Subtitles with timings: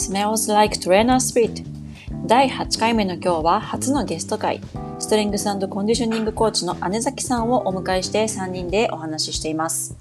[0.00, 1.62] Smells Like Trainer Speed
[2.26, 4.62] 第8回目の今日は初のゲスト会。
[4.98, 9.98] ストレングスコンディショニングコーチの姉崎さんをお迎えして3人でお話ししています。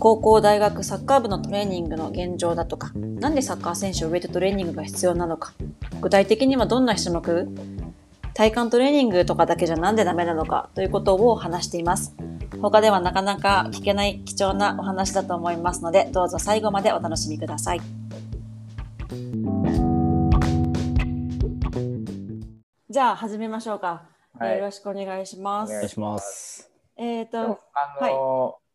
[0.00, 5.54] 高校大学サッカー部のトレーニングの現状だとかなんでサッカー選手ウェイトトレーニングが必要なのか
[6.00, 7.48] 具体的にはどんな種目
[8.34, 12.16] 体幹トレーニングとかだけじゃなんでダメなのかということを話しています。
[12.60, 17.80] 他ではなかなか聞けない貴重なお話だと思いますのでどうぞ最後までお楽しみください。
[22.88, 24.56] じゃあ始めましょうか、はい。
[24.56, 25.70] よろしくお願いします。
[25.70, 26.70] お願いします。
[26.96, 28.66] えっ、でもとあのー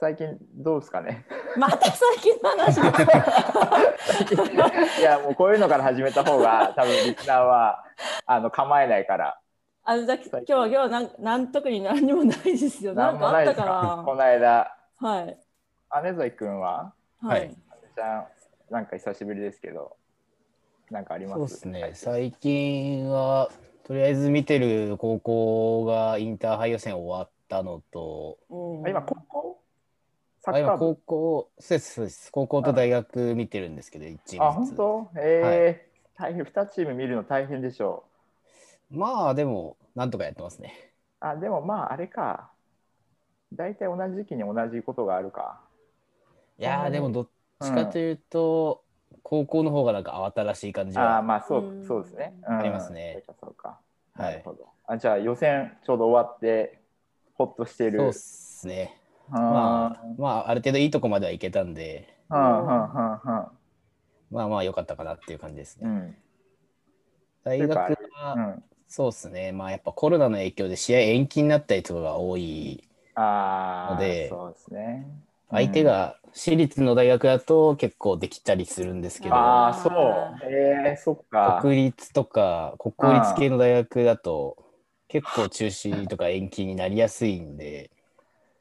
[0.00, 1.26] 最近どうですかね？
[1.56, 2.78] また最近の話
[4.98, 7.84] いやもうこういうのから始めた方が多分リスナーは
[8.26, 9.38] あの構えないから。
[9.84, 12.94] あのだ今日は今日はなんなん特に何にもないですよ。
[12.94, 14.74] なんかあったかこなの間。
[14.96, 15.38] はい。
[16.02, 17.36] 姉崎君はは？
[17.36, 17.48] い、はい。
[17.48, 17.54] 姉
[17.94, 18.26] ちゃん
[18.70, 19.96] なんか久しぶりですけど
[20.90, 21.38] なんかあります？
[21.38, 21.90] そうですね。
[21.94, 23.08] 最近。
[23.08, 23.50] は
[23.84, 28.86] とりあえず見てる高校がインターハイ予選終わったのと、うん。
[28.86, 29.60] あ今高校？
[30.40, 30.94] サあ今ッカー部？
[30.96, 32.32] 高校そうですそうです。
[32.32, 34.76] 高校と大学見てるんですけど、一チあームずつ。
[34.76, 35.20] 本当？
[35.20, 36.22] えー。
[36.22, 38.04] 大変2チーム見るの大変でしょ
[38.90, 40.92] まあでもなんとかやってますね。
[41.20, 42.50] うあでもまああれか。
[43.52, 45.60] 大体同じ時期に同じことがあるか。
[46.58, 47.28] いやでもどっ
[47.60, 48.84] ちかというと、
[49.22, 51.22] 高校の方がなんか慌ただしい感じああは。
[51.22, 52.34] まあそううんそうですね。
[52.46, 53.80] ありますねそうかそうか。
[54.14, 54.68] はないるほど。
[54.86, 56.80] あじゃあ予選ちょうど終わって
[57.34, 57.98] ほっとしてる。
[57.98, 58.96] そうですね。
[59.30, 63.46] あまあまあある程度いいとこまではいけたんで、あ、うんうんうん
[64.30, 65.82] まあまあ良かったかなっていう感じですね。
[65.86, 66.16] うんうん
[67.44, 67.78] 大学
[68.14, 68.64] は、うん。
[68.88, 69.52] そうですね。
[69.52, 72.88] まあやっぱコロナの影響で試合延期になったりとかが多い。
[73.14, 75.06] ああ、のでそうですね。
[75.50, 80.44] 相手が私立の大学だと結構できたりするんですけど、ああ、そう。
[80.44, 81.68] ええそっか。
[81.68, 84.56] 国立とか国公立系の大学だと
[85.08, 87.90] 結構中止とか延期になりやすいんで、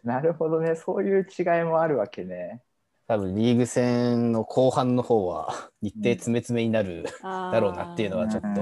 [0.03, 0.75] なるほどね。
[0.75, 2.61] そういう違いもあるわけね。
[3.07, 7.11] 多分リーグ戦の後半の方は 日程詰め詰めになるだ
[7.51, 8.61] だろうなっていうのはちょっと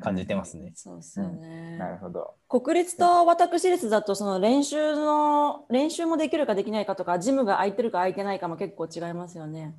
[0.00, 0.72] 感じてますね。
[0.74, 2.34] そうですよね、なるほど。
[2.48, 9.74] 国立と私立だとその練習の練習もできるかできないかとかジムが空いてるか空いてないかも結構違いますよね。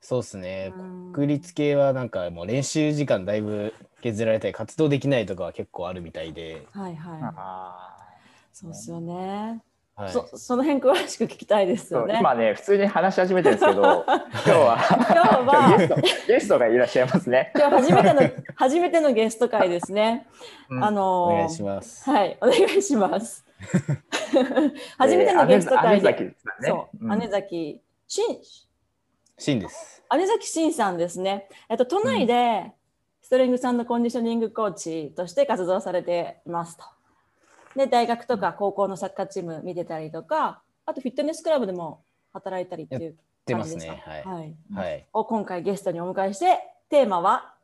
[0.00, 0.72] そうですね。
[0.76, 3.72] うん国立系はなんかもう練習時間だいぶ
[4.02, 7.22] 削られたり活動できないとかは結構あるみたいで、はいはい。
[7.22, 7.96] あ
[8.52, 9.62] そうですよね。
[9.96, 12.18] はい、そ その辺詳しく聞きたいですよね。
[12.20, 15.96] 今ね、普通に話し始めてるんですけど、 今日は今日はゲスト
[16.28, 17.50] ゲストがいらっしゃいますね。
[17.56, 18.20] 今日初めての
[18.54, 20.26] 初めてのゲスト会ですね。
[20.68, 22.10] うんあのお願いします。
[22.10, 23.46] はいお願いします。
[24.98, 26.68] 初めてのゲスト会えー姉崎で、さんね。
[26.68, 28.38] そう、ん姉崎しん
[29.38, 30.02] シンです。
[30.14, 31.48] 姉崎真さんですね。
[31.70, 32.70] えっと都内で
[33.22, 36.84] ストレングスコンディショニングコーチとして活動されていますと。
[37.76, 43.16] で大学とか高校のサッカーチーム見てたりとか、あとフィットネスクラブでも働いたりっていう
[43.46, 44.10] 出感じですますねか？。
[44.10, 44.24] はい。
[44.24, 44.56] はい。
[44.74, 45.06] はい。
[45.12, 47.54] を今回ゲストにお迎えしてテーマは、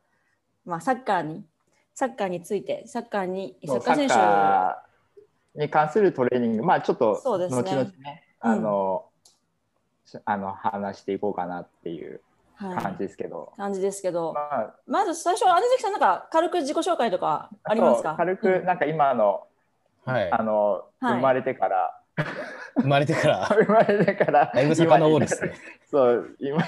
[0.65, 1.45] まあ、サッカーに
[1.95, 4.09] サッカーについてサッカーにサッカー選
[5.55, 9.05] 手に関するトレーニング、まあちょっとそうですね後々ね、あの、
[10.05, 12.21] しあの話していこうかなっていう
[12.55, 18.15] はい感じですけど、感じですけど、まあまず最初姉崎さんなんか軽く自己紹介とかありますか？
[18.17, 19.47] 軽くなんか今の、
[20.05, 20.33] はい。
[20.33, 21.15] あの、はい。
[21.15, 21.99] 生まれてから。
[22.77, 25.53] 生まれてから、 生まれてからだいぶ遡るですね。
[25.91, 26.67] そう今に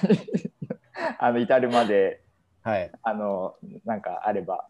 [1.19, 2.23] あの至るまで
[2.63, 2.91] はい。
[3.03, 4.67] あのなんかあれば、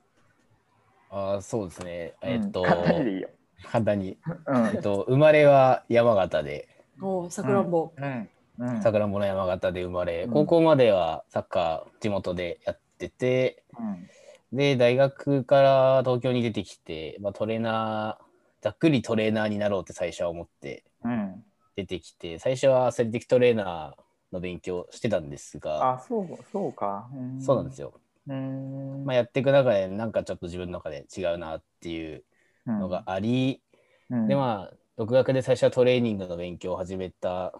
[1.10, 2.14] あーそうですね。
[2.22, 3.28] えっと、うん簡単にでいいよ。
[3.70, 4.18] 簡単に。
[4.46, 4.66] うん。
[4.66, 6.68] えっと、生まれは山形で、
[7.00, 8.28] おさくらんぼ、うん。
[8.58, 8.82] うん。
[8.82, 10.32] さくらんぼの山形で生まれ、うん。
[10.32, 14.56] 高校まではサッカー地元でやってて、うん。
[14.56, 18.23] で、大学から東京に出てきて、まあ、トレーナー、
[18.64, 21.44] ざっくりトレーナーになろうって最初は思ってうん
[21.76, 27.10] 出てきて、最初はアスレティックトレーナーの勉強してたんですが、あそうそうか。
[27.12, 28.00] うんそうなんですよ。
[28.26, 29.04] うん。
[29.04, 32.24] まあ、やっていく中で、なんかちょっと自分の中で違うなっていう
[32.64, 33.60] のがあり、
[34.08, 34.28] うん。
[34.28, 37.52] で、まあ、独学で最初はトレーニングの勉強を始めた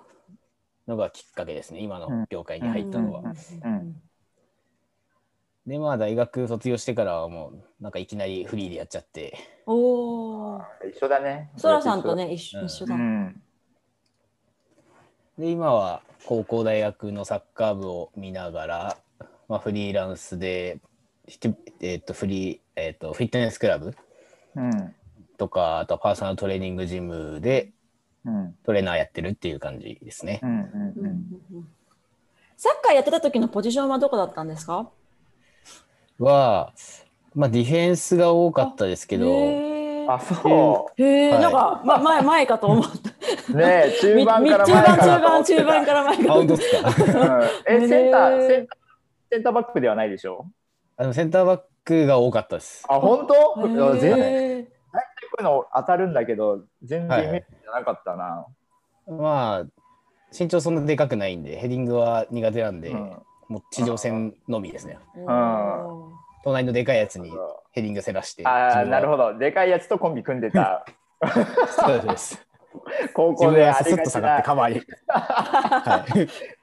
[0.86, 3.20] のがきっかけですね、今の業界に入ったのは。
[3.64, 4.00] うん
[5.66, 11.50] で、まあ、大学卒業してからはもう、なんかいきなりフリーでやっちゃって、おお一緒だね。
[11.56, 13.42] そらさんとね一緒うん一緒だ、うん。
[15.38, 18.96] で、今は高校大学のサッカー部を見ながら、
[19.48, 20.80] まあ、フリーランスで、
[21.80, 23.96] えっとフリー、えっとフィットネスクラブ
[24.56, 24.94] うん。
[25.38, 27.72] とか、あとはパーソナルトレーニングジムで
[28.26, 28.54] うん。
[28.64, 30.40] トレーナーやってるっていう感じですね。
[30.42, 30.50] うん。
[30.50, 30.58] うん。
[30.60, 30.68] うん
[30.98, 31.68] うんうん
[32.56, 34.88] サッカーやってた時のポジションはどこだったんですか？
[36.18, 36.72] は、
[37.34, 39.26] まあ、ディフェンスが多かったですけど、
[40.06, 41.40] あ、そへえ、はい。
[41.42, 43.52] なんか、ま、前、前かと思った。
[43.52, 43.56] う。
[43.56, 46.88] ねえ中盤からみ前か中盤、中盤、から前かあ、本当ですか？
[46.88, 47.84] うん。
[47.84, 48.78] え、センター、センター、
[49.30, 50.46] センターバックではないでしょ？
[50.96, 52.84] あのセンターバックが多かったです。
[52.88, 53.68] あ、本当？
[53.98, 54.66] 全然。
[54.66, 58.46] こーういうの当たるんだけど、全然イメージじゃなかったな。
[59.08, 59.66] まあ、
[60.38, 63.16] 身長そんなでかくないんで、ヘディングは苦手なんで、うん
[63.48, 64.98] もう地上戦のみですね。
[65.16, 66.12] うん
[66.44, 67.32] 隣のでかいやつに
[67.72, 68.46] ヘディングせらして。
[68.46, 69.32] ああ、なるほど。
[69.32, 69.38] ど。
[69.38, 70.84] でかいやつとコンビ組んでた。
[71.70, 72.46] そうです。
[73.14, 74.42] 高校でありがちな。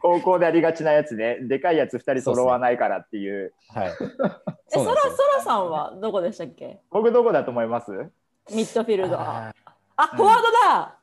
[0.01, 1.37] 高校でありがちなやつね。
[1.41, 3.53] でかいやつ2人揃わないからっていう。
[3.69, 3.87] はい。
[3.87, 3.91] え、
[4.69, 6.79] そら、そらさんはどこでしたっけ？
[6.91, 7.91] 僕どこだと思います？
[8.51, 9.21] ミッドフィルダー。
[9.21, 9.53] あ
[9.95, 10.95] あ、フォワードだ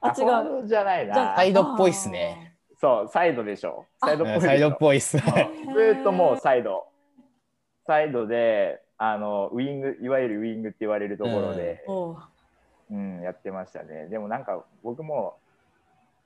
[0.00, 0.60] あ、違う。
[0.62, 1.44] ドじゃないじゃあなサ。
[1.44, 2.45] イドっぽいっすね。
[2.86, 3.84] そう、サイドでしょ。
[4.00, 5.18] サイドっぽいサイドっぽいっす。
[5.18, 6.86] ずーっともうサイド。
[7.84, 12.16] サイドで、あの、ウイング、いわゆるウイングって言われるところで、おう
[12.92, 14.06] うん、やってましたね。
[14.06, 15.38] でもなんか僕も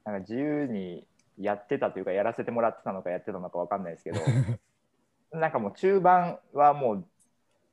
[0.05, 1.07] なんか自由に
[1.39, 4.21] やってたというかやらせてもらってたのかやってたのかわかんないですけど
[5.33, 7.05] なんかもう中盤はもう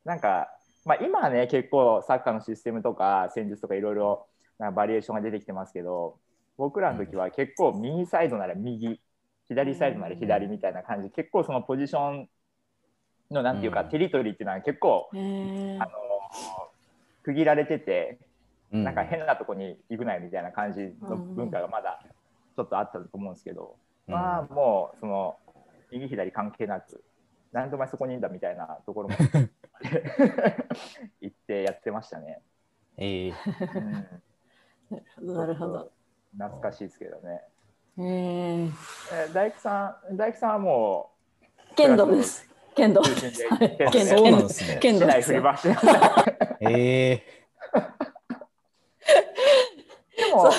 [0.06, 0.50] なんか、
[0.86, 6.18] まあ、今はね結構サッカーのシステムとか戦術とかいろいろなんかバリエーションが出てきてますけど
[6.58, 9.00] 僕らの時は結構右サイドなら右
[9.48, 12.30] 左サイドなら左みたいな感じ結構そのポジション
[13.32, 13.90] のなんていうか、うん。
[13.90, 15.90] テリトリーっていうのは結構あの
[17.24, 18.20] 区切られてて
[18.72, 22.02] うなんか変なとこに行くなよみたいな感じの文化がまだ
[22.56, 23.76] ちょっとあったと思うんですけど、
[24.08, 24.14] うん。
[24.14, 25.38] まあもうその
[25.92, 27.04] 右左関係なく
[27.52, 29.16] 何でお前そこにいるんだみたいなところも
[31.22, 32.42] 行ってやってましたね、
[32.98, 33.34] えー
[35.22, 35.92] うん、 なるほど。
[36.38, 37.42] 懐かしいですけどね
[37.98, 38.72] へー
[39.14, 41.12] え大工さん大工さんはも
[41.76, 42.48] 剣道です。
[42.76, 43.18] 剣道剣道
[43.92, 44.78] そうなんですね。
[44.80, 45.42] 剣道市内ですよ。
[45.42, 45.70] 振り回して
[46.62, 47.24] え
[50.18, 50.50] でも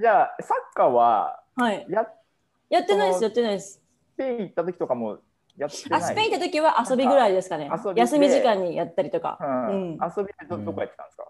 [0.00, 1.84] じゃあサッカーははい。
[1.90, 2.06] や
[2.70, 3.82] やってないです、やってないです。
[4.14, 5.18] スペイン行った時とかも
[5.56, 6.00] やってない？
[6.00, 9.36] あ、スペイン行った時は遊びぐらいですかね休み時間にやったりとか。
[9.40, 11.28] うんうん遊びでどどこやってたんですか、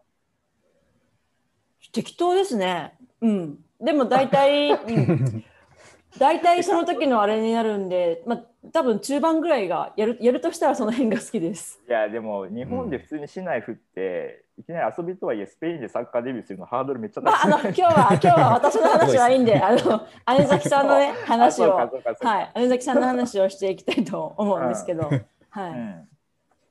[1.92, 2.96] 適当ですね。
[3.20, 3.64] うん。
[3.80, 5.44] でも大体、 うん、
[6.18, 8.42] 大体その時のあれになるんで、まあ
[8.72, 11.80] 多分中盤ぐらいがやるやるとしたらその辺が好きです。
[11.88, 20.06] いやでも日本で普通に市内振って、いきなり遊びとはいえスペインでサッカーデビューするのハードルめっちゃまああの今日は 今日は私の話はいいんで、あの
[20.38, 21.88] 姉崎さんのね話をは
[22.54, 22.60] い。
[22.60, 25.08] 姉崎さんの話をしていきたいと思うんですけど、
[25.50, 25.70] はい。
[25.70, 26.08] うん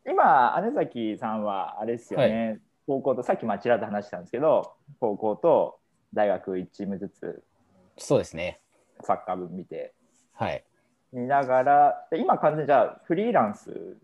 [0.06, 5.79] 今姉崎さんはあれですよね、高校とさっきまあちらっと話したんですけど高校と
[6.14, 7.44] 大学1チームずつ
[7.98, 8.60] そうですね。
[9.02, 9.94] サッカー部見て
[10.34, 10.64] はい。
[11.12, 13.98] 見ながらで今完全にじゃあフリーランス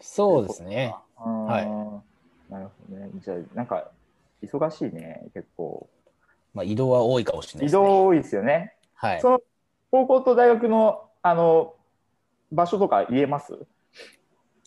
[0.00, 0.94] そうですね。
[1.16, 3.90] はいなるほどねじゃあなんか
[4.42, 5.88] 忙しいね結構
[6.54, 7.86] まあ、移動は多いかもしれない移ですね。
[7.86, 9.30] 動多いですよねはいそ。
[9.30, 9.40] の
[9.90, 11.74] 高校と大学のあの
[12.52, 13.66] 場所とか言えます？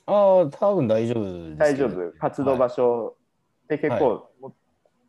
[0.06, 1.24] ああ、多分大丈夫
[1.56, 1.90] ですけど。
[1.90, 3.16] 大丈夫活動場所
[3.64, 4.54] って結構、もう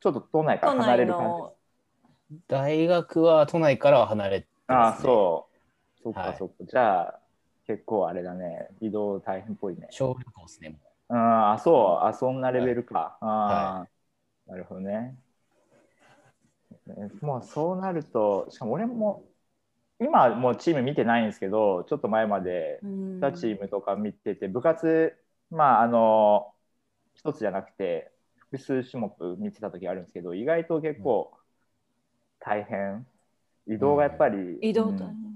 [0.02, 1.56] ちょっと都内から離れる感じの。
[2.48, 5.18] 大学は都内からは離れてああます、ね。
[5.18, 5.48] そ
[6.00, 6.02] う。
[6.02, 6.32] そっはい。
[6.32, 7.22] かそっか、じゃあ
[7.66, 8.68] 結構あれだね。
[8.80, 9.88] 移動大変っぽいね。
[9.90, 10.70] 小旅行ですね。
[10.70, 12.06] もああそう。
[12.06, 13.88] あそんなレベルか、ああ、
[14.48, 15.18] はなるほどね。
[16.88, 19.28] えもうそうなるとしかも俺も
[20.00, 23.22] 今はもうチーム見てないんですけどちょっと前までうん。
[23.22, 25.16] 2チームとか見てて、部活
[25.50, 26.54] まああの
[27.14, 28.11] 一つじゃなくて
[28.52, 31.32] 複数種目見てた時あるんですけど意外と結構
[32.40, 33.06] 大変
[33.66, 35.28] 移動がやっぱり、移動と、うん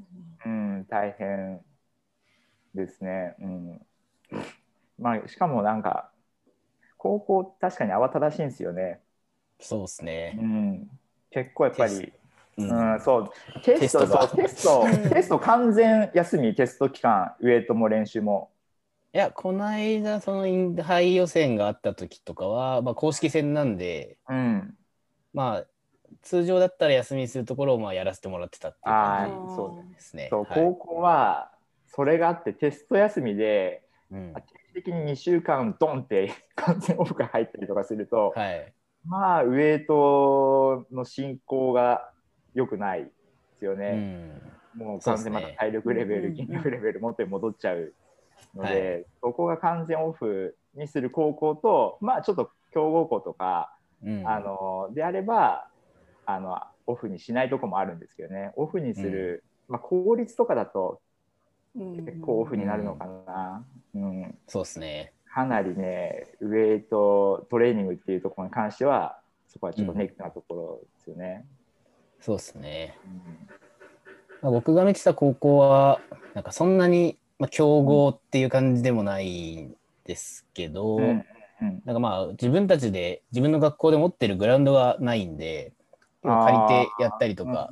[0.45, 0.49] う
[0.81, 1.61] ん、大変
[2.75, 3.35] ですね。
[3.41, 3.87] うん。
[4.99, 6.11] まあ、しかもなんか、
[6.99, 9.01] 高校確かに慌ただしいんですよね。
[9.61, 10.37] うそうですうね。
[10.43, 10.91] ん。
[11.31, 12.13] 結構やっぱり、
[12.59, 13.31] ううん、そう、
[13.63, 18.51] テスト、テストがそうテストうん、 テスト完全休み、テスト期間、ウエイトも練習も。
[19.15, 24.77] いや、この間、そのインハイ予選があった時とかは、まあ、公式戦なんで、うん。
[25.33, 25.67] まあ、
[26.23, 29.85] 通常だったら休みするところをまあやらせてもらってたっていうあ感あ、そう。
[29.89, 30.31] じですね。
[30.31, 31.53] そう、はい高校は、
[31.89, 34.43] それがあって、テスト休みで、うん定
[34.83, 38.73] 期的に2週間、ドンって完全オフが入ったりとかすると、はい。
[39.05, 42.13] まあ、ウエイトの進行が
[42.55, 43.11] 良くないで
[43.59, 43.95] すようね。
[43.95, 44.41] ん。
[44.75, 47.95] もう完全にまた体力レベル、うん筋力レベル元に戻っちゃう
[48.55, 53.73] のはで、そこが完全オフにする高校と、まあちょっと強豪校とか、
[54.05, 55.69] うんあのであれば
[56.27, 61.01] あの、オフにしないとこもあるんですけどね、オフにするまあ、効率とかだと
[61.77, 63.65] うん結構オフになるのかな。
[63.95, 65.13] うん、そうですね。
[65.33, 71.45] かなりね、ウェイトトレーニングっていうところに関しては、そこはちょっとネックなところですよね。
[72.21, 72.97] そうですね。
[74.41, 76.01] 僕が見てた高校は、
[76.33, 79.75] なんかそんなに、まあ、強豪っていう感じでもないん
[80.05, 81.09] ですけど、うん。
[81.61, 81.83] うん。
[81.85, 85.73] なんかまあ自分たちで自分の学校で持ってるグラウンドがないんで、
[86.23, 87.71] 借りてやったりとか、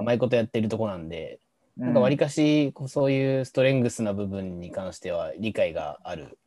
[0.00, 1.40] うまいことやってるとこなんで、
[1.78, 1.86] うん。
[1.86, 6.38] なんかわりかしこうそういうストレングスな部分に関しては理解がある。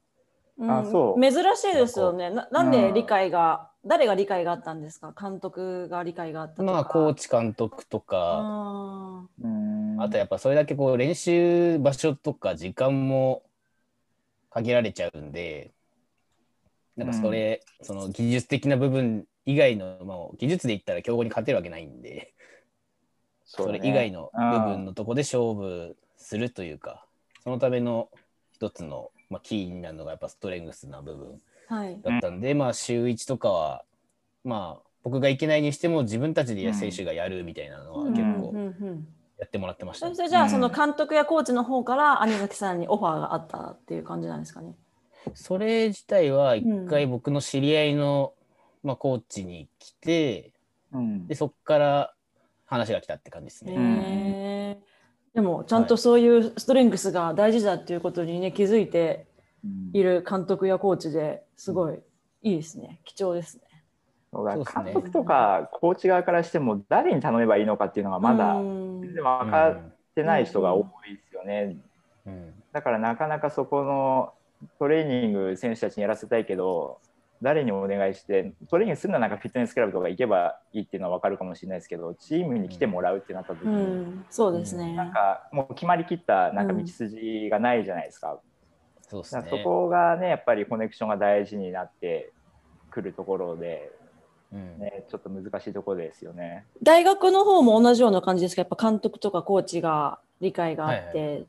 [0.57, 0.71] うん。
[0.71, 1.21] あそう。
[1.21, 2.29] 珍しいですよね。
[2.29, 5.13] ななんで理解が、誰が理解があったんですか？
[5.19, 6.71] 監督が理解があったとか。
[6.71, 9.25] まあコーチ監督とか、
[9.97, 13.43] あとやっぱそれだけこう練習場所とか時間も
[14.51, 15.71] 限られちゃうんで、
[16.95, 22.35] なんかそれ、その技術的な部分以外の、まあ、技術で言ったら強豪に勝てるわけないんで、
[23.45, 27.07] そだねれ以外の部分のとこで勝負するというか、
[27.43, 28.09] そのための
[28.51, 31.41] 一つの、まあ、キーになるのがやっぱストレングスな部分。
[31.71, 33.83] だったんで、まあ週1とかは、
[34.43, 39.07] まあ僕がいけないにしても自分たちで選手がやるみたいなのは結構うんうんうん。
[39.39, 40.07] やってもらってました。
[40.07, 40.49] ね、そしてじゃあ、うん。
[40.51, 44.75] その監督やコーチの方から兄崎さんにオファーがあったっていう感じなんですかね？
[45.33, 48.33] それ自体は一う回僕の知り合いの、
[48.83, 50.51] まあ、コーチに来て
[50.93, 51.27] うん。
[51.27, 52.13] でそこから
[52.65, 54.77] 話が来たって感じですへね。
[54.77, 54.77] え
[55.33, 59.25] でもちゃんとそういうストレングスが大事だっていうことにね気づいて
[59.93, 61.99] いる監督やコーチですごい
[62.43, 62.99] いいですね。
[63.05, 63.63] 貴重ですね。
[64.33, 64.83] そうだそうですね。
[64.85, 69.01] 監督とかコーチ側からしても誰に頼めばいいのかっていうのがまだうん。
[69.01, 69.79] 全然分かっ
[70.15, 71.77] てない人が多いですよね。
[72.25, 72.33] うん。
[72.33, 72.53] うん。
[72.71, 74.33] だからなかなかそこの
[74.79, 76.99] トレーニング選手たちにやらせたいけど
[77.41, 84.95] 誰にお願いしてトレーニングするのはなんかフィットネスクラブとか行けばいいっていうのは分かるかもしれないですけどチームに来てもらうってなった時うに、ん、そうですね。
[84.95, 88.39] なんかもう決まりきったなんか道筋がないじゃないですか。
[89.11, 89.47] そうですね。
[89.49, 92.31] そこがねやっぱりコネクションが大事になって
[92.89, 93.91] くるところで、
[94.53, 94.79] うん。
[94.79, 96.65] ね、ちょっと難しいところですよね。
[96.81, 98.61] 大学の方も同じような感じですか？
[98.61, 101.45] やっぱ監督とかコーチが理解があってはいっ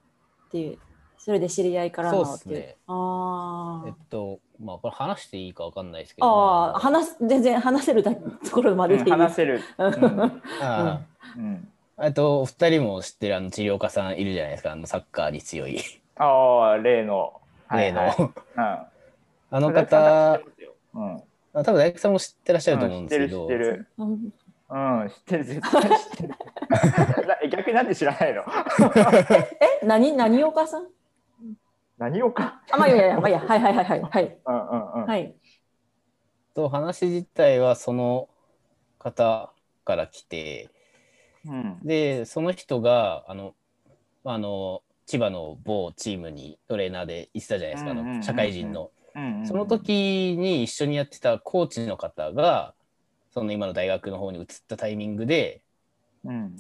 [0.51, 0.79] ていう、
[1.19, 2.55] それで知り合いからのそうっすね。
[2.55, 2.75] っていう。
[2.89, 6.27] あえっーとまあこれ話していいかわかんないですけど。
[6.27, 9.11] あー、話す全然話せるだところまででいい。
[9.11, 10.43] 話せる、うん。
[10.61, 11.01] あ
[11.37, 14.73] うん、ーあとお二人も知ってるあの治療家さんいるじゃないですか。
[14.73, 15.79] あのサッカーに強い。
[16.17, 17.42] ああ例の
[17.77, 18.33] 例の、はいはいうん
[19.55, 20.41] あの方
[20.95, 21.23] うん
[21.55, 23.89] あ多分大学さんも知ってらっしゃると思うんですけど、知ってる知ってる。
[23.99, 26.29] うんうん、知ってる、絶対知ってる。
[27.27, 28.43] な 逆になんで知らないの？
[29.61, 30.87] え、 何、何岡さん？
[31.99, 32.63] 何をか。
[32.71, 34.01] あ、まあいいやいや、まあいいや、はいはいはいはい。
[34.01, 34.39] はい。
[34.47, 35.07] うんうんうん。
[35.07, 35.35] はい。
[36.55, 38.29] と話自体はその
[38.99, 39.53] 方
[39.85, 40.71] から来て
[41.47, 43.55] うんでその人があの
[44.25, 48.91] あの千葉の某チームにトレーナーで行ってたじゃないですか、あうんうん社会人の。
[49.15, 52.73] うんうんその時に一緒にやってたコーチの方が
[53.31, 55.61] その今の大学の方に移ったタイミングで
[56.25, 56.57] うん。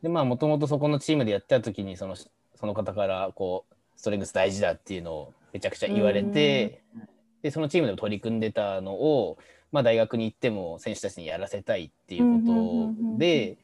[0.00, 7.08] でまあもともとそこのチームでやってた時にそのその方からこうストレングス大事だっていうのをめちゃくちゃ言われてうん
[7.42, 9.38] でそのチームでも取り組んでたのを、
[9.70, 13.58] まあ、大学に行っても選手たちにやらせたいっていうことで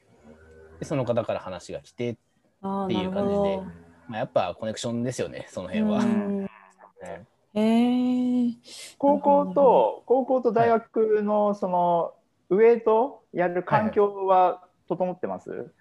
[0.79, 3.39] でその方から話が来て、っていう感じで。
[3.39, 3.84] ど。
[4.07, 5.99] まあ、やっぱコネクションですよねその辺は。
[5.99, 6.49] うんね
[7.53, 8.51] へえ。
[8.97, 12.13] 高校と高校と大学のその
[12.49, 15.71] ウエイトやる環境は整ってます？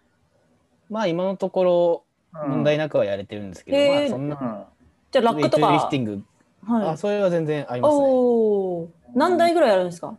[0.88, 4.64] まあ今のところうん問題なくはやれてるんですけど、へーまあそんなうん
[5.10, 5.72] じゃあラックとか。
[5.72, 6.22] リフティング、
[6.66, 6.88] はい。
[6.90, 8.04] あそれは全然ありますね。
[8.04, 8.90] おお。
[9.14, 10.16] 何台ぐらいあるんですか？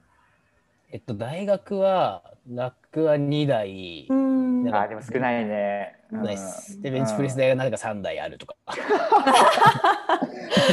[0.92, 4.76] えっと大学はラックは2台、うん。
[4.76, 6.00] あでも少ないね。
[6.24, 8.56] ないっすでベンチプレス台がなぜか3台あるとか。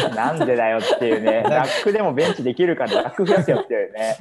[0.08, 1.42] う んなんでだよっていうね。
[1.48, 4.16] ラックでもベンチできるからラック増やせよっていうね。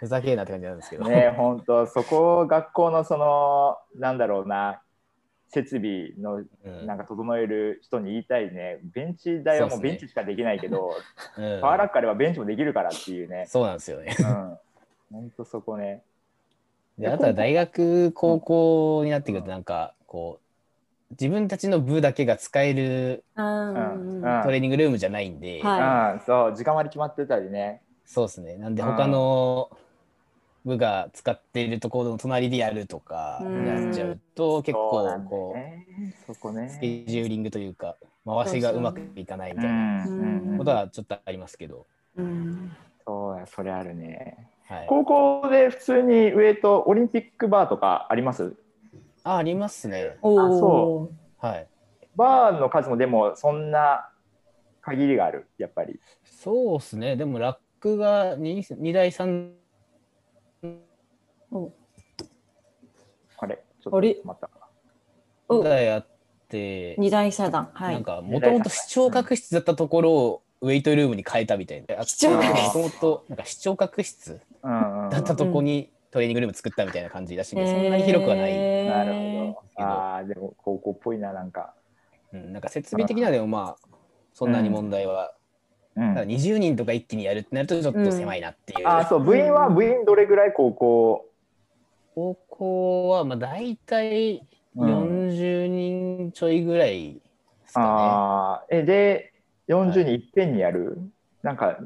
[0.00, 1.04] ふざけえなって感じなんですけど。
[1.04, 4.82] ね本当そこを学校のそのなんだろうな
[5.48, 8.80] 設備のうんなんか整える人に言いたいね。
[8.82, 10.90] ベンチ台はもうベンチしかできないけど、
[11.38, 13.44] うんパワーラックあればベンチもできるからっていうね。
[13.46, 14.14] そうなんですよね。
[14.18, 14.58] うん。
[15.12, 16.02] 本当そこね。
[16.98, 20.43] であとは大学高校になってくるとなんかこう
[21.10, 26.14] 自分たちの部だけが使えるトレーニングルームじゃないんで、はい。
[26.14, 27.82] うん、そう時間割り決まってたりね。
[28.04, 28.56] そうですね。
[28.56, 29.70] なんでうん他の
[30.64, 33.66] 部が使っているところの隣でやるとかうん。
[33.66, 35.86] やっちゃうと結構こうね。
[36.26, 36.68] そこね。
[36.68, 37.96] スケジューリングというか
[38.26, 42.70] 回しがうまくいかないみうたいなことはちょっとありますけど、うん。
[43.06, 44.48] そうや、それあるね。
[44.66, 48.54] はい、高校で普通にウエイトオリンピックバーとかあります？
[49.24, 50.16] あ、ありますね。
[50.22, 51.66] おそはい。
[52.14, 54.08] バーの数もでもそんな
[54.82, 55.98] 限りがある、やっぱり。
[56.24, 57.16] そうですね。
[57.16, 59.50] でもラックが 2, 2台3
[61.50, 61.72] お
[63.38, 64.16] あれちょっとあれ？
[64.24, 64.50] また。
[65.48, 66.06] お台あっ
[66.48, 67.70] て、二大遮断。
[67.74, 68.04] はいなん。
[68.04, 72.02] かもともと視聴覚室だったところをウェイトルームに変えたみたいな。
[72.04, 78.86] 視聴覚室もともとなんか視聴覚室だったとこにトレーニングルーム作ったみたいな感じらしいんで、そんなに広くはない。
[78.86, 79.84] なるほど。
[79.84, 81.74] ああ、でも高校っぽいな、なんか。
[82.32, 83.88] うん、なんか設備的にはでもまあ、
[84.32, 85.34] そんなに問題は、
[85.96, 88.86] うんただ20人とか一気にやるってなるとちょっと狭いなっていう。
[88.88, 91.24] ああ、そう、部員は、部員どれぐらい高校？
[92.14, 94.42] 高校はまあ大体
[94.76, 97.20] 40人ちょいぐらいで
[97.66, 97.86] すかね。
[97.86, 99.32] ああ、え、で、
[99.66, 100.98] 40人いっぺんにやる、
[101.42, 101.78] なんか、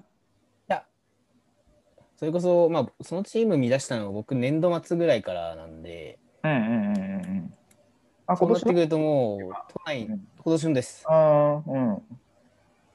[2.19, 7.55] それこそ、まあ、そのチーム見出したのは僕年度末ぐらいからなんで、うんうんうんうんうん。
[8.27, 11.05] あ、そう今年ってくるともう都内、うん今年のです。
[11.07, 11.93] あーうん。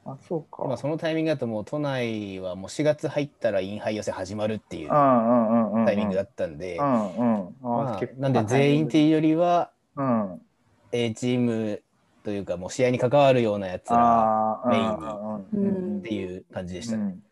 [0.06, 0.66] あ、そうか。
[0.66, 4.90] まあ、そのタイミングだともう都内はもう4月入ったらインハイ予選始まるっていう。
[4.90, 10.42] タイミングだったんで、なんで全員っていうよりはうん。
[10.92, 11.82] A チーム
[12.24, 17.04] というかもう試合に関わるようなやつらメインにうんっていう感じでしたね。
[17.04, 17.24] うん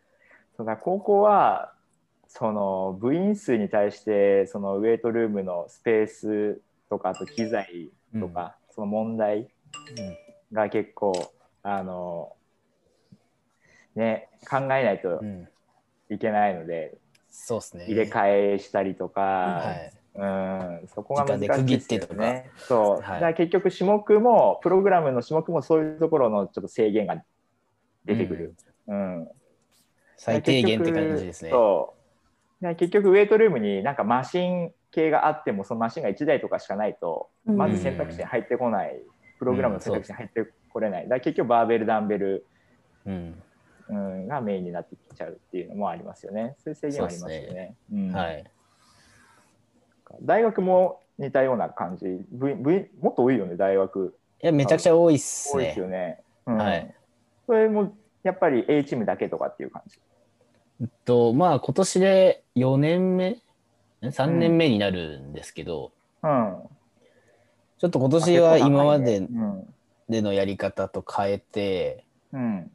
[0.57, 1.73] そうだ高校は
[2.33, 9.49] その部員数に対してそのウェイトルームのスペースとかあと機材とか、その問題
[10.53, 12.33] が結構あの
[13.95, 15.47] ね考えないとうんうん
[16.09, 16.97] いけないので、
[17.29, 17.85] そうですね。
[17.85, 19.93] 入れ替えしたりとか、はい。
[20.13, 20.25] う
[20.83, 22.51] ん、そこが難しいで区切ってとかですよね。
[22.57, 27.23] そう、はい結局種目もプログラムの種目もそういうところのちょっと制限が
[28.03, 28.55] 出てくる。
[28.87, 29.27] うん
[30.17, 31.51] 最低限って感じですね。
[31.51, 31.93] そ
[32.61, 37.57] 結局ウェイトルームになんかマシン系があってもそのマシンが1台とかしかないとうん。
[37.57, 39.01] まず選択肢に入ってこない、
[39.39, 41.03] プログラムの選択肢に入ってこれない。
[41.03, 42.45] だから結局バーベルダンベル、
[43.05, 43.41] うん。
[43.89, 46.55] うん、がメインになってきちゃうっていうのもありますよね。
[46.63, 47.75] そういう制限はありますよそうね。
[47.91, 48.11] うん。
[48.11, 48.43] はい。
[50.21, 52.05] 大学も似たような感じ。
[52.31, 54.15] 部員部員もっと多いよね大学。
[54.43, 55.63] いや、めちゃくちゃ多いっすね。
[55.63, 55.79] 多いです。
[55.79, 56.57] よね、うん。
[56.57, 56.95] はい。
[57.45, 59.99] それもやっぱり A チームだけとかっていう感じ
[60.81, 63.37] えっと、まあ、今年で4年目
[64.01, 65.91] ?3 年目になるんですけど、
[66.23, 66.57] うん。
[67.77, 69.73] ちょっと今年は今までうん。
[70.09, 72.71] でのやり方と変えて、うん。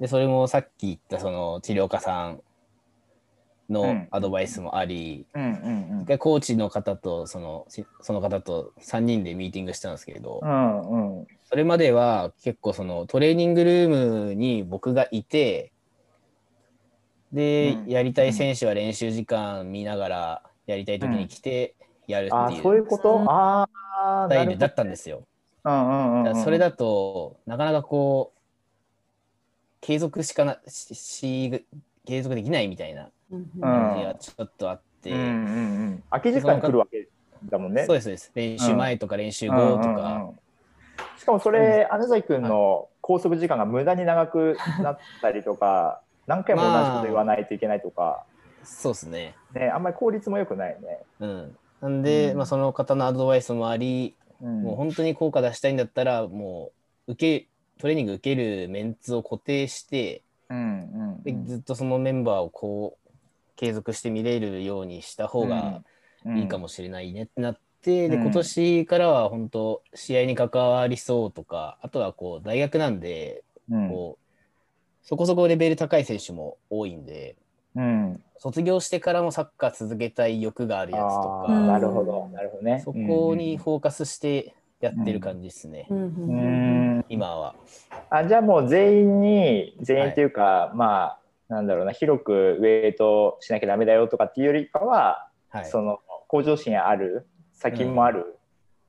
[0.00, 2.40] で、それもさっき言ったその治療家さん
[3.70, 4.08] のうん。
[4.10, 11.26] アドバイスもあり、うんうん一回コーチの方とそのしその方と3人でミーティングしたんですけれど、うんうんうん。
[11.48, 15.70] それまでは結構そのトレーニングルームに僕がいて
[17.34, 17.90] で、うん。
[17.90, 21.74] やりたい選手は練習時間見ながらやりたい時に来て
[22.06, 23.28] やるあっていそういううこと、うん。
[23.28, 25.24] ああスタイルだったんですよ。
[25.64, 28.38] うんうんそれだとなかなかこう
[29.80, 31.64] 継続しかなしし
[32.06, 35.28] 継続できないみたいなうん感じがちょっとあって、うんうんう
[35.90, 37.08] ん、空き時間に来るわけ
[37.46, 37.86] だもんね。
[37.86, 38.32] そうですそうです。
[38.34, 40.38] 練習前とか練習後とか、うんうんうん
[41.18, 48.24] しかもそれ、姉崎君の拘束時間が無駄に長くなったりとか、何回も同じこと言わないといけないとか、
[48.62, 49.34] そうですね。
[49.54, 51.04] ね、あんまり効率も良くないね。
[51.20, 52.36] うん、なんで、うん。
[52.38, 54.62] まあ、その方のアドバイスもあり、うん。
[54.62, 56.72] もう本当に効果出したいんだったらも
[57.06, 63.10] う受けトレーニング受けるメンツを固定してうんうんでずっとそのメンバーをこう
[63.56, 65.82] 継続して見れるようにした方が
[66.36, 68.22] いいかもしれないねってなって、でうん。
[68.22, 73.88] 今年からは本当試合に関わりそうとかあとはこう大学なんでうん。
[73.88, 74.23] こう
[75.04, 77.36] そこそこレベル高い選手も多いんで
[77.76, 82.80] うん、卒業してからもサッカー続けたい欲があるやつとあか、ーなるほど、なるほどね。
[82.84, 87.54] そこにフォーカスしてやってる感じですね、うんうんううんん今は。
[88.10, 98.38] あじゃあもう全員に全員っていうか、まあなんだろうな広くウェイトしなきゃダメだよとかっていうよりかは、はい、その向上心ある先もある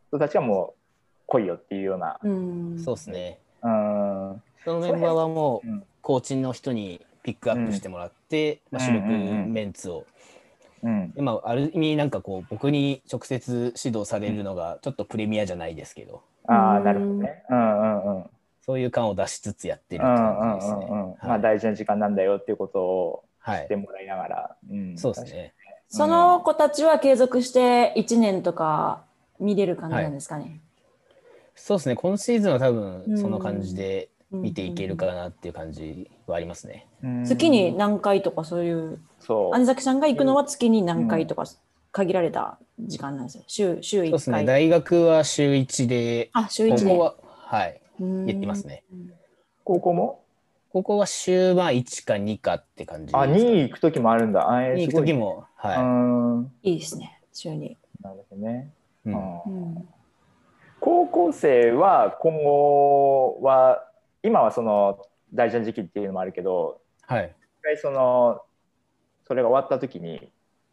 [0.09, 0.79] 人たちはもう
[1.25, 2.19] 来いよっていうような。
[2.21, 2.79] うん。
[2.79, 3.39] そうですね。
[3.63, 4.41] うん。
[4.63, 10.05] そのメンバーはもううんコーチの人にピックアップしてもらって、まあ、主力うんうんうんメンツを、
[10.83, 17.43] うんでまあ、ある意味なんかこう僕に直接指導されるのがちょっとプレミアじゃないですけどああなるほどね。
[17.49, 18.15] うんうんうん。
[18.17, 18.25] うん
[18.61, 20.87] そういう感を出しつつやってるってうんうん感じですね。
[20.89, 21.09] うんうん。
[21.09, 24.55] まあはい大事な時間なんだよっていうことをはいしてもらいながら。
[24.71, 25.33] うんそうです。
[25.33, 25.53] ね。
[25.87, 29.03] その子たちは継続して1年とか
[29.39, 30.61] 見れる感じなんですかね。
[31.55, 31.95] そうですね。
[31.95, 36.87] 今シーズンは多分その感じでうん見ていけるかなっていう感じはありますね。
[37.03, 41.45] うん月に何回とかそういうそう姉崎さんが行くのは月に何回とか
[41.91, 43.43] 限られた時間なんですよ。
[43.47, 44.33] 週週1そうですね。
[44.37, 44.45] 回。
[44.45, 46.85] 大学は週1で、あ、週1で。
[46.85, 48.83] 高校は、はい、うんやってますね。
[49.63, 50.21] 高校も？
[50.73, 54.49] 高校は週まあ1か2かって感じあ、か2位行くときもあるんだ。
[54.51, 55.13] あえーに行く時。
[55.13, 55.81] も、はー
[56.41, 56.51] ん。
[56.63, 57.77] いいですね、週に。
[58.01, 58.71] なるほどね。
[60.81, 63.83] 高校生は今後は
[64.25, 67.35] 今はその大事な時期っていうのもあるけどはい。
[67.59, 68.41] 一回その
[69.27, 70.31] それが終わった時に、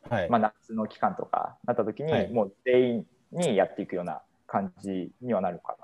[0.08, 0.30] はい。
[0.30, 5.76] まあ、夏の期間とかなった時に、はいもう全員にやっていくような感じにはなるか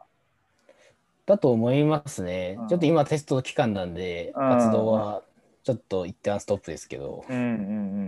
[1.25, 2.57] だと思いますね。
[2.59, 5.23] うんちょっと今テスト期間なんで、うん活動は
[5.63, 7.37] ちょっと一旦ストップですけど、な。
[7.37, 7.55] うんうんう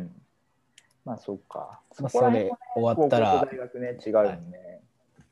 [0.04, 0.22] ん。
[1.04, 1.80] まあそうか。
[1.98, 4.80] まあ、それ終わったら大、学ね違うよね。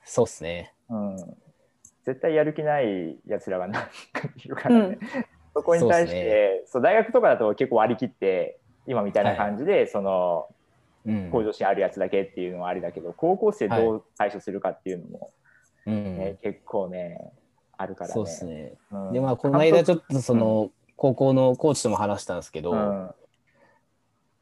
[0.04, 0.74] そうですね。
[0.90, 1.16] うん。
[2.08, 3.88] 絶対やる気ないやつらが何か
[4.42, 4.98] いるからね。
[5.54, 10.48] そこに対してそうっそう、大学とかだと結構割り切って今みたいな感じで、その
[11.06, 11.30] うん。
[11.30, 15.30] 向上心あるやつだけっていうのはありだけど高校生どう対処するかっていうのも、
[15.86, 17.32] うんね結構ね
[17.76, 18.14] あるからね。
[18.14, 18.72] そうですね。
[18.90, 23.10] うんで、まあ、この間ちょっとその、高校のコーチとも話したんですけど、うん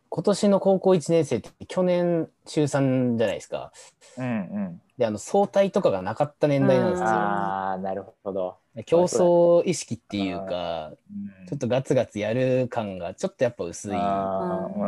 [0.09, 3.73] 今年の高校1年生って去年中3じゃないですか。
[4.19, 4.29] うんう
[4.69, 7.07] ん、で、あの、相対とかがなかった年代なんですよ。
[7.07, 8.57] ああなるほど。
[8.85, 14.79] 競争意識っていうか、うんちょっとガツガツやる感がちょっとやっぱ薄いのあーう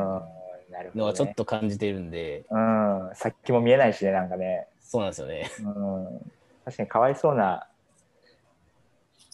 [0.70, 5.50] んなるほど、ね、はちょっと感じてるんで、うん、先も見えないしねなんかね、そうなんですよね。
[5.60, 6.30] うん、
[6.64, 7.66] 確かにかわいそうな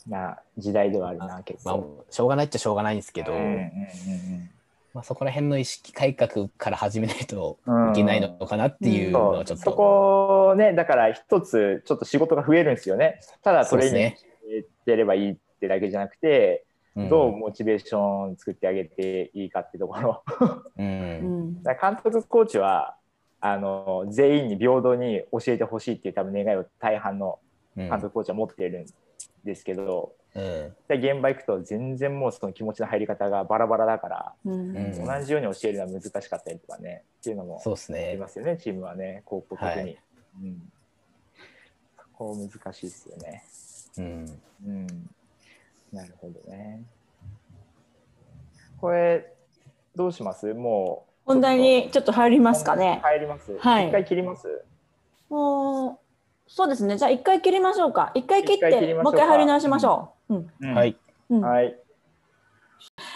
[0.08, 4.50] な時代ではあるな結まあ構。、しょうがないっちゃしょうがないんですけど、うんうん
[4.94, 7.58] まあ、そこら辺の意識改革から始めないと
[7.92, 13.18] いけないのかなっていうのそはちょっと、うそこねだから一つちょっと仕事が増えるんですよね。
[13.42, 14.16] ただトレーニング
[14.60, 17.08] してればいいってだけじゃなくて、うん。
[17.08, 20.22] どうモチベーション作ってあげていいかっていうところ。
[20.78, 22.96] ううん 監督コーチは
[23.40, 27.40] あの全員に平等に教えてほしいっていう多分願いを大半の
[27.76, 27.88] うん。
[27.88, 28.86] 監督コーチは持っているん
[29.44, 34.76] ですけど、うんで現場行くと全然もうその気持ちの入り方がバラバラだから、うん。
[34.76, 38.16] うん同じように教えるのは難しかったりとかねっていうのもそうですありね。
[38.16, 39.98] ますよねチームはね高校特に、はい。
[40.42, 40.62] うん、
[41.96, 43.44] そこ難しいですよね。
[43.96, 44.86] うん、うん。
[45.92, 46.82] なるほどね。
[48.80, 49.32] これ
[49.94, 50.52] どうします？
[50.52, 52.98] もう本題にちょっと入りますかね。
[53.04, 53.56] 入ります。
[53.58, 53.88] はい。
[53.88, 54.64] 一回切ります？
[55.30, 55.98] もう
[56.46, 56.96] そうですね。
[56.98, 58.12] じゃあ一回切りましょうか。
[58.14, 60.34] 一回切ってもう一回入り直しましょう。
[60.34, 60.96] うんうんはい。
[61.30, 61.76] うんはい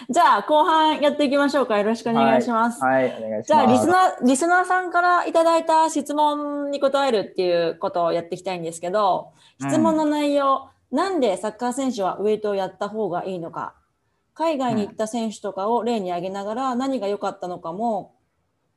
[0.09, 1.77] じゃあ後半やっていきましょうか。
[1.77, 2.83] よろしくお願いします。
[2.83, 13.75] はいお願いしますじゃあリスナーリスナーさんからいただいた質問に答えるっていうことをやっていきたいんですけど、質問の内容、なんでサッカー選手はウェイトをやった方がいいのか、
[14.33, 18.15] 海外に行った選手とかを例に挙げながら何が良かったのかも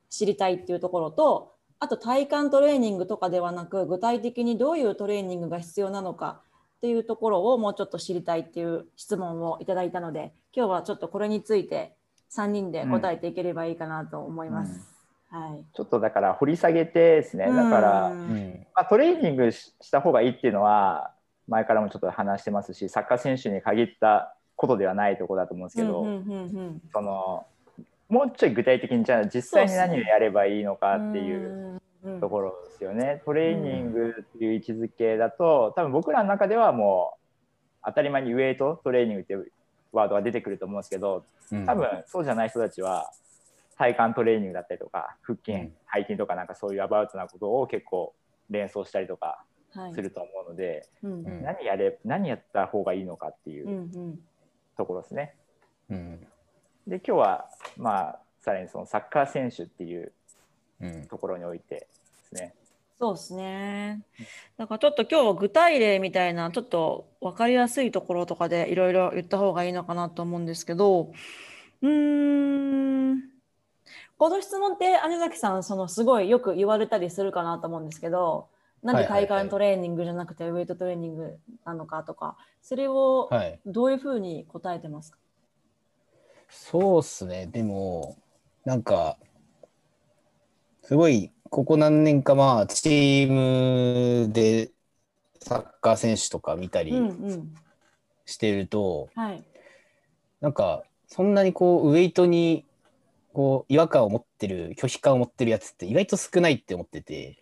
[0.09, 6.39] 知りたいっていうところと、あと体幹トレーニングとかではなく、具体的にどういうトレーニングが必要なのか
[6.77, 11.97] っていうところをもうちょっと知りたいっていう質問をいただいたので、今日はちょっとこれについて
[12.31, 14.93] 3人で答えていければいいかなと思います。
[15.29, 15.65] はい。
[15.75, 17.47] ちょっとだから掘り下げてですね。
[17.47, 18.19] だから、うん。
[18.19, 21.11] うんまあ、トレーニングしした方がいいっていうのは
[21.49, 26.81] 前からもちょっと話してますしサッカー選手に限ったことではないところだと思うんですけど、うんうんうん。
[26.93, 27.45] その
[28.09, 33.21] もうちょい具体的にじゃあ実際に何をやればいいのかうんっていううんところですよね。
[33.25, 39.51] トレーニングっていう位置づけだと多分僕らの中ではもう当たり前にウェイトトレーニングっていう
[39.91, 41.65] ワードが出てくると思うんですけどうん。
[41.65, 43.09] 多分そうじゃない人たちは
[43.77, 45.73] 体幹トレーニングだったりとか腹筋、うん。
[45.93, 48.13] 背筋とかなんかそういうアバウトなことを結構
[48.49, 49.93] 連想したりとかはい。
[49.93, 51.41] すると思うので、うんうん。
[51.41, 53.89] 何やれ何やった方がいいのかっていう
[54.77, 55.35] ところですね。
[55.89, 56.27] うん
[56.87, 60.11] で今日はまあさらにそのサッカー選手っていう
[60.81, 61.87] うんところにおいてで
[62.29, 62.53] すね。
[62.99, 64.01] そうですね。
[64.57, 71.11] だからちょっと今日は具体例みたいなちょっと分かりやすいところとかでいろいろ言った方がいいのかなと思うんですけど、
[71.81, 73.21] うーん、
[74.17, 78.47] この質問って姉崎さんそのすごいよく言われたりするかなと思うんですけど、
[78.83, 83.59] なんで体幹トレーニングじゃなくてウェイトトレーニングなのかとか、それをはい。
[83.65, 85.17] どういうふうに答えてますか？
[86.53, 87.47] そうっすね。
[87.47, 88.15] でも、
[88.63, 89.17] なんか、
[90.83, 94.71] すごい、ここ何年かまあ、チームで
[95.41, 97.53] サッカー選手とか見たりうんうん。
[98.25, 99.43] してると、はい。
[100.41, 102.65] なんか、そんなにこう、ウェイトに、
[103.33, 107.37] こう、違和感を持ってる、拒否感を持ってるやつって意外と少ないって思ってて。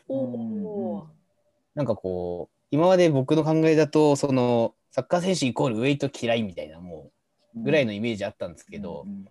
[1.76, 7.11] なんかこう、今まで僕の考えだと、その、サッカー選手イコールウェイト嫌いみたいな、もう、
[7.56, 9.28] ぐらいのイメージあったんですけど、うん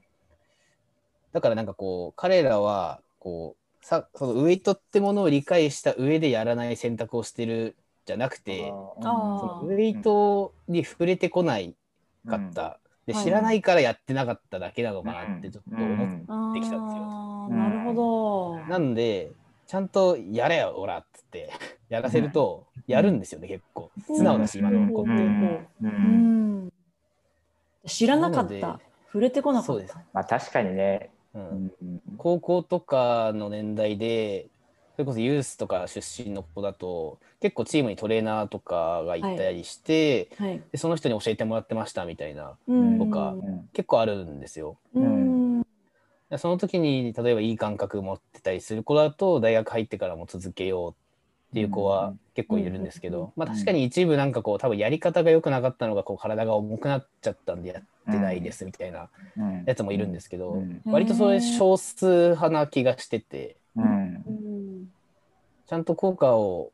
[1.32, 11.74] だからなんかこう、彼らは、こう、さそのウエイトってものを理解した上でやらない選択をしてるじゃなくて、あそのウエイトに触れてこない
[12.28, 13.24] かった、ではい。
[13.24, 17.48] 知らないからやってなかっただけなのかなってちょっと思っあできたんですよ。
[17.50, 18.66] なるほど。
[18.66, 19.32] なんで、
[19.66, 21.50] ちゃんとやれよ、おらっつって、
[21.88, 23.90] やらせると、やるんですよね、結構。
[24.06, 25.10] 素直だし、今の子って。
[27.86, 28.80] 知らなかった。
[29.06, 30.02] 触れてこなかっそうですた。
[30.12, 31.10] まあ確かにね。
[31.34, 31.70] ううんん
[32.16, 34.48] 高校とかの年代で、
[34.96, 40.60] それこそユースとか出身の子だと、結構チームにトレーナーとかがいたりして、はい。
[40.72, 43.34] でその人に教えてもらってましたみたいな、うんとか
[43.72, 44.76] 結構あるんですよ。
[44.94, 45.62] うん。
[46.28, 50.94] でその時に、例えばいい感覚持ってたりする子だと、大学入ってからも続けよう
[51.50, 63.56] っていう子は結構いるんですけうんど、まあ確かに一部なんかこう、多分やり方が良くなかったのが、こう体が重くなっちゃったんでやってないですみたいなうんやつもいるんですけど、うん割とそれ少数派な気がしてて、
[65.66, 66.72] ちゃんと効果を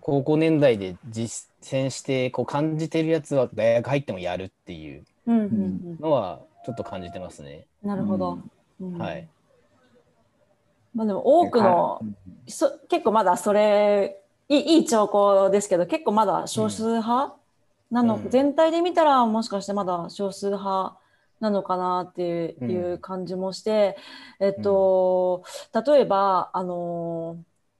[0.00, 5.04] 高校年代で実践してこう感じてるやつは大学入ってもやるっていう
[6.00, 7.66] のはちょっと感じてますね。
[7.82, 8.38] なるほど。
[8.80, 8.98] うん。
[8.98, 9.28] はい。
[10.98, 12.00] まあでも多くの
[12.48, 17.36] そ結構まだそれいいいい兆候ですけど結構まだ少数派
[17.92, 18.30] なの、うん。
[18.30, 20.98] 全体で見たらもしかしてまだ少数派
[21.38, 23.96] なのかなっていう,、感じもして
[24.40, 25.44] えっと、
[25.86, 27.36] 例えばあの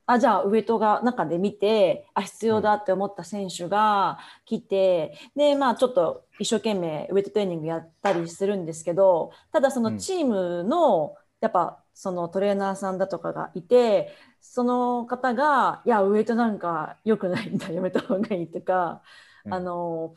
[0.07, 19.03] あじゃあウエイトが中で見てあ必要だって思った選手が来て、でまあちょっと一生懸命ウエイトトレーニングやったりするんですけどただそのチームの、やっぱそのトレーナーさんだとかがいてその方が「いやウエイトなんか良くないんだやめた方がいい」とか、
[19.45, 19.55] うん。
[19.55, 20.15] あの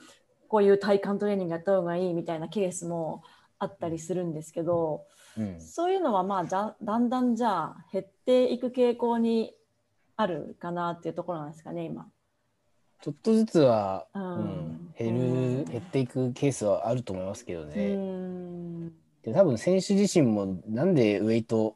[0.47, 3.23] こういう体幹トレーニングやった方がいいみたいなケースも
[3.57, 5.59] あったりするんですけどうん。
[5.59, 9.55] そういうのはまあじゃだんだんじゃあ減っていく傾向に
[10.17, 12.07] あるかなっていうところなんですかね今。
[13.01, 15.65] ちょっとずつは、ううんん減うん。
[15.65, 17.97] る減っていくケースはあると思いますけどうね。
[19.21, 21.75] んで多分選手自身もなんでウェイト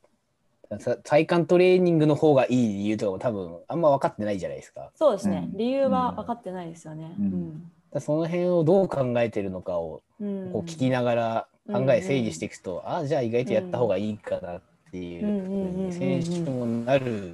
[0.80, 4.92] さ体幹トレーニングの方がいい理由とかも多分あんま分かってないじゃないですか。
[4.96, 5.58] そうですね、うん。
[5.58, 7.16] 理由は分かってないですよね。
[7.20, 7.72] うん。
[7.92, 10.52] らその辺をどう考えてるのかをうん。
[10.52, 17.34] こう聞きながら考うんえ整理していくと、ああじゃあ意外とやった方がいいかなっていう選手もなる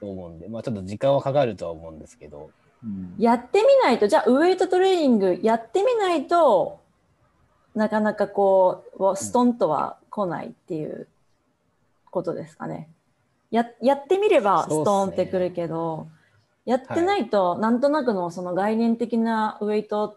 [0.00, 2.50] と思うんで、まあちょっと時間はかかるとは思うんですけど、
[2.82, 3.14] うん。
[3.18, 6.83] やってみないとじゃあウエイトトレーニングやってみないと
[7.74, 11.08] なかなかこうストンとは来ないっていう
[12.10, 12.88] ことですかね。
[13.50, 16.08] ややってみればストンってくるけど、
[16.64, 20.16] やってないとなんとなくのその概念的なウエイトっ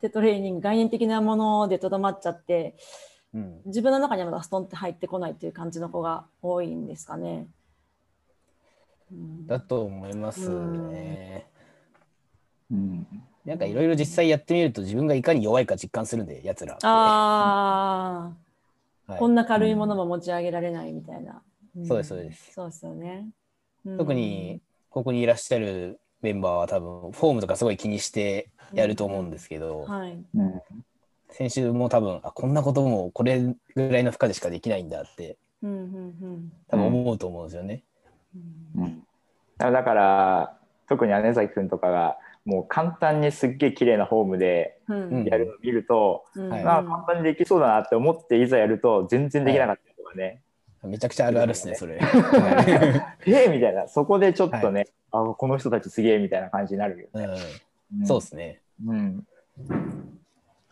[0.00, 2.76] てトレーニング概念的なものでとどまっちゃって
[3.36, 7.46] うん、自分の中にはまだストンって入ってこないっていう感じの子が多いんですかね。
[9.12, 9.46] うん。
[9.46, 11.46] だと思いますね。
[12.70, 13.06] うん
[13.46, 16.74] なんかいろいろ実際やってみると自分がいかに弱いか実感するんで、やつら。
[16.74, 18.32] ああ、
[19.12, 21.42] はいこんな軽いものも持ち上げられないみたいな。
[21.78, 23.28] んそうですそうですそうですよね。
[23.84, 30.18] うん特にここにいらっしゃるメンバーは多分フォームとかすごい気にしてやると思うんですけど、はい。
[30.34, 30.62] うん
[31.28, 37.84] 先週も多分あこんなこともこれぐらいの負荷でしかできないんだってうんうん多分思うと思うんですよね。
[38.76, 39.02] うんうん
[39.58, 45.08] だから特に姉崎君とかがもう簡単にすっげえ綺麗なフォームでうん。
[45.10, 45.24] うん。
[45.24, 46.48] やるのを見ると、うん。
[46.48, 46.64] はい。
[46.64, 50.40] まあ簡単にできそうだなって思っていざやると全然できなかったりとかね、
[50.84, 51.98] めちゃくちゃあるあるですね、それ。
[53.26, 53.88] ええみたいな。
[53.88, 57.28] そこでちょっとね、あこの人たちすげえみたいな感じになるよね。
[57.98, 58.60] うん、そうですね。
[58.86, 59.26] うん。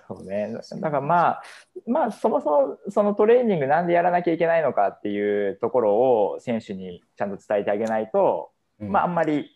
[0.07, 0.55] そうね。
[0.81, 1.43] だからまあ、
[1.87, 8.93] まあ、そもそもそのトレーニングなんでやらなきゃいけないのかっていうところを選手にちゃんと伝えてあげないと、うん。
[8.93, 9.54] まあ、あんまり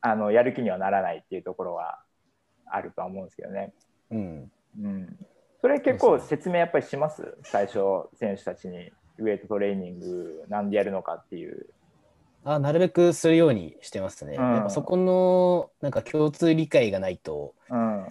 [0.00, 1.98] あのやる気にはならないっていうところは
[2.66, 3.72] あるとは思うんですけどね。
[4.10, 4.50] うん、
[4.82, 5.16] うん。
[5.60, 7.36] それ結構説明やっぱりします？
[7.42, 7.78] 最初、
[8.14, 11.66] 選手たちにウェイトトレーニングなんでやるのかっていう。
[12.42, 14.36] あなるべくするようにしてますね。
[14.38, 18.06] うんやっぱそこのなんか共通理解がないとうん。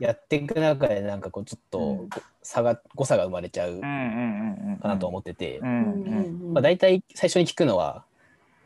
[0.00, 4.78] やっていく中でなんかこうちょっうんと差が誤差が生まれちゃううんうんうんうん。
[4.78, 8.04] かなと思ってて、うんうんうんまあ、大体最初に聞くのは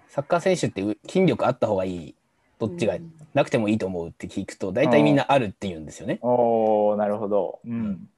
[0.09, 2.15] サッカー選手ってう筋力あった方がいい
[2.59, 2.97] どっちが
[3.35, 6.19] なくてもいいと思うって聞くと大体みんなあるって言うんですよね。
[6.23, 7.61] おおなるほど。
[7.67, 8.09] うん。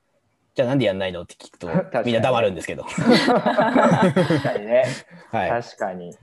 [0.55, 1.69] じゃあなんでやんないのって聞くと
[2.05, 2.85] みんな黙るんですけど。
[2.85, 4.85] 確かにね。
[5.31, 6.17] はい、確かに。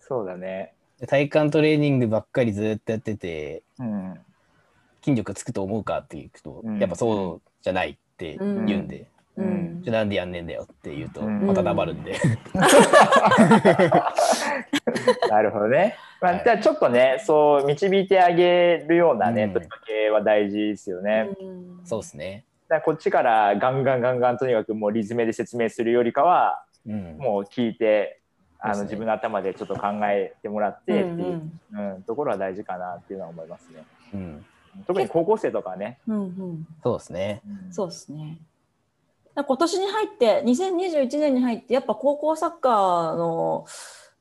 [0.00, 0.72] そうだね。
[1.00, 4.20] で体幹トレーニングばっかりずっとやっててうん。
[5.04, 9.06] 筋力つくと思うかって聞くと、うんやっぱそうじゃないって言うんで、
[9.36, 12.16] うんじゃあなんでやんねえんだよって言うと、うんまた黙るんで。
[15.28, 15.96] なるほどね。
[16.20, 21.28] まあ、はいじゃあちょっとね、そう導いてあげるようなね、うん問いかけは大事ですよね。
[21.40, 22.44] うんそうですね。
[22.68, 27.16] だからこっちからガンガンガンガンとにかくもうリズムで説明するよりかは、うん。
[27.18, 28.20] もう聞いて、
[28.58, 33.84] あのね自分の頭でちょっと考えてもらってっていう、うんうんところは大事かなっていうのは思いますね。
[34.14, 34.46] うん。
[34.86, 35.98] 特に高校生とかはね。
[36.08, 37.42] うんうんそうですね。
[37.70, 38.38] そうですね。
[39.36, 43.66] 今年に入って2021年に入ってやっぱ高校サッカーの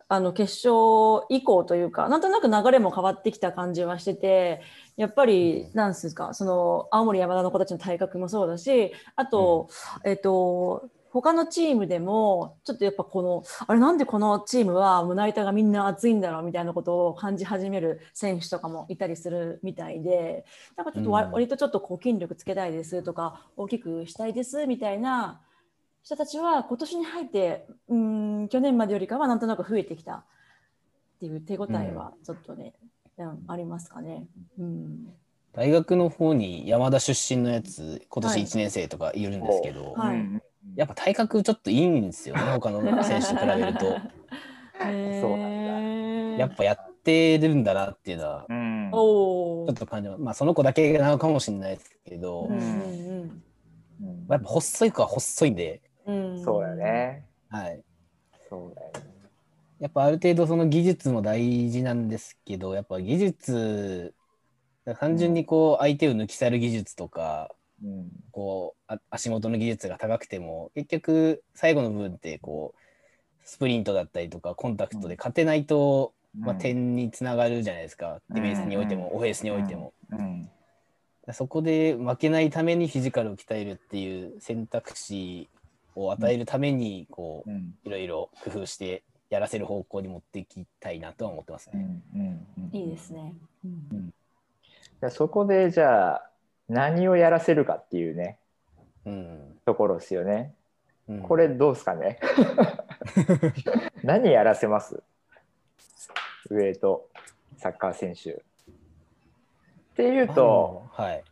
[0.10, 4.62] あの決勝以降というかなんとなく流れも変わってきた感じはしてて
[4.95, 5.78] やっぱりうん。
[5.78, 9.69] なんですかその青森山田の子たちの体格もそうだしあと、
[10.06, 20.43] えっと他のチームでもちょっとやっぱこのあれなんでこのチームは胸板がみんな熱いんだろうみたいなことを感じ始める選手とかもいたりするみたいで
[20.76, 25.39] なんかちょっと割とちょっとこう筋力つけたいですとか大きくしたいですみたいな
[26.02, 30.26] 人たちは今年に入ってうん去年までよりかはなんとなく増えてきたっ
[31.19, 32.73] ていう手応えはちょっとね、
[33.19, 34.26] うんありますかね。
[34.58, 35.13] うん
[35.53, 40.41] 大学の方に山田出身のやつ、今はい年1年生とかいるんですけど、はいうん
[40.77, 43.81] やっぱ体格ちょっといいんですよね、他の選手と比べると。
[43.81, 50.21] そうなんやっぱやってるんだなっていうのは、うんちょっと感じます。
[50.21, 52.65] まあ、その子だけなのかもしれないですけど、うんや
[54.01, 56.75] うんっぱ細い子は細いんで、うんうんそうだよ。
[56.75, 57.25] ね。
[57.49, 57.81] はい。
[58.49, 59.13] そうだよね。
[59.79, 64.13] やっぱある程度その技術も大事なんですけど、やっぱ技術、
[64.99, 67.49] 単純にこう相手を抜き去る技術とか、
[67.83, 68.09] うん。
[68.31, 72.79] こうあ足元の技術が高くても結局最後の部分ってこう
[73.45, 79.15] スプリントだったりとかコンタクトで勝てないと、まあ、点につながるじゃないですか、ディフェンスにおいても、うん。
[79.17, 80.49] オフェンスにおいても、うん。
[81.31, 85.49] そこで負けないためにフィジカルを鍛えるっていう選択肢
[85.95, 87.73] を与えるためにこううん。
[87.85, 91.83] いろいろ工夫してやらせる方向に持っていきたいなとは思ってますうね。
[91.83, 92.03] ん。
[92.15, 92.47] うん。
[92.57, 92.77] うん。
[92.77, 93.35] いいですね。
[93.65, 94.13] うん
[95.03, 96.29] じゃあそこでじゃあ
[96.69, 98.39] 何をやらせるかっていうね
[99.05, 99.59] うん。
[99.65, 100.55] ところですよね。
[101.09, 101.21] うん。
[101.23, 102.19] これどうですかね？
[104.01, 105.03] 何やらせます？
[106.49, 107.09] ウエイト
[107.57, 108.31] サッカー選手。
[108.31, 108.35] っ
[109.97, 111.23] ていうとはい。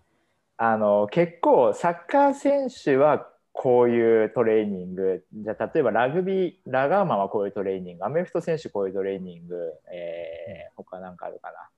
[0.57, 5.23] あの結構サッカー選手はこういうトレーニング。
[5.34, 8.03] じゃあ例えばラグビーラガーマンはこういうトレーニング。
[8.03, 9.55] アメフト選手こういうトレーニング、
[9.93, 11.69] えー、他なんかあるかな？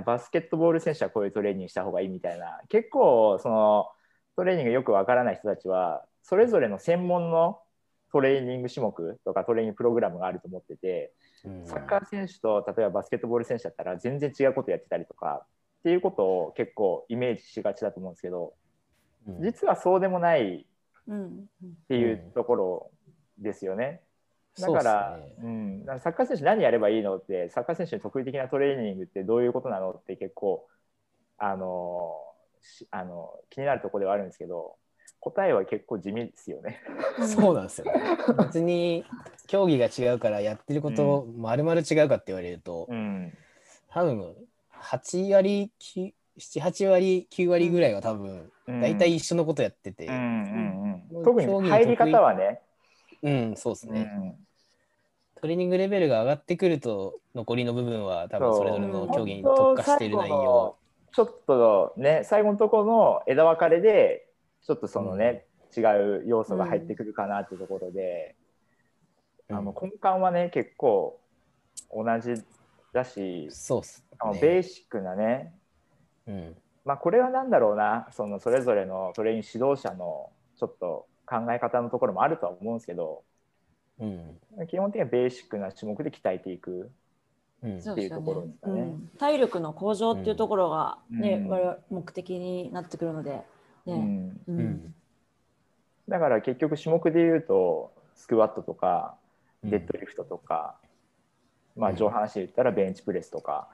[0.00, 2.60] バスケットボール選手はこういうトレーニングした方がいいみたいな。
[2.68, 3.88] 結構その
[4.36, 7.60] トレーニングよくわからない人たちはそれぞれの専門の
[8.12, 11.12] トレーニング種目とかトレーニングプログラムがあると思ってて
[11.44, 11.66] うん。
[11.66, 18.54] サッカー選手と例えばバスケットボール選手だったら全然違うことやってたりとかっていうことを結構イメージしがちだと思うんですけど
[19.26, 19.42] うん。
[19.42, 20.66] 実はそうでもない
[21.08, 21.26] うん。
[21.28, 22.90] っていうところ
[23.38, 24.02] ですよね。
[24.60, 25.34] だからね。
[25.42, 30.66] うん、サッカー選手何やればいいのってサッカー選手に得意的なトレーニングってどういうことなのって結構
[31.38, 32.14] あの
[32.62, 34.76] しあの気になるところではあるんですけど
[35.20, 36.80] 答えは結構地味ですよね。
[37.26, 37.92] そうなんですよ、ね。
[38.38, 39.04] 別に
[39.46, 43.32] 競技が違うからやってることまるまる違うかって言われると、うん、
[43.88, 44.34] 多分
[44.72, 48.80] 8割9 78割9割ぐらいは多分うん。
[48.80, 52.60] 大体一緒のことやってて、うんうんううんん、特に入り方はね、
[53.22, 54.45] うん、そうですね、うん
[55.40, 60.76] トレーニングレベルが上がってくると残りの部分は多分それぞれの競技に特化している内容。
[61.12, 64.28] ちょっとね最後のところの枝分かれで
[64.62, 65.46] ちょっとそのね、
[65.76, 68.34] 違う要素が入ってくるかなっていうところで、
[69.48, 71.20] あの根幹はね結構
[71.94, 72.42] 同じ
[72.92, 74.40] だし、そうっすあのね。
[74.40, 75.54] ベーシックなね
[76.26, 83.22] うんまあこれは何だろうなそのそれぞれのトレーニング指導者のちょっと考え方のところもあるとは思うんですけど
[84.00, 84.66] うん。
[84.68, 86.90] 基本的にはベーシックな種目で鍛えていく。
[87.62, 88.80] っていうところですかね。
[88.80, 89.10] うん。
[89.18, 91.48] 体力の向上っていうところが、ねうん。
[91.48, 93.42] 我々目的になってくるので、
[93.86, 94.32] ね。
[94.46, 94.94] うん。
[96.08, 99.16] だから結局種目で言うとスクワットとか
[99.64, 99.70] うん。
[99.70, 100.76] デッドリフトとか、
[101.74, 101.96] まあうん。
[101.96, 103.68] 上半身で言ったらベンチプレスとか、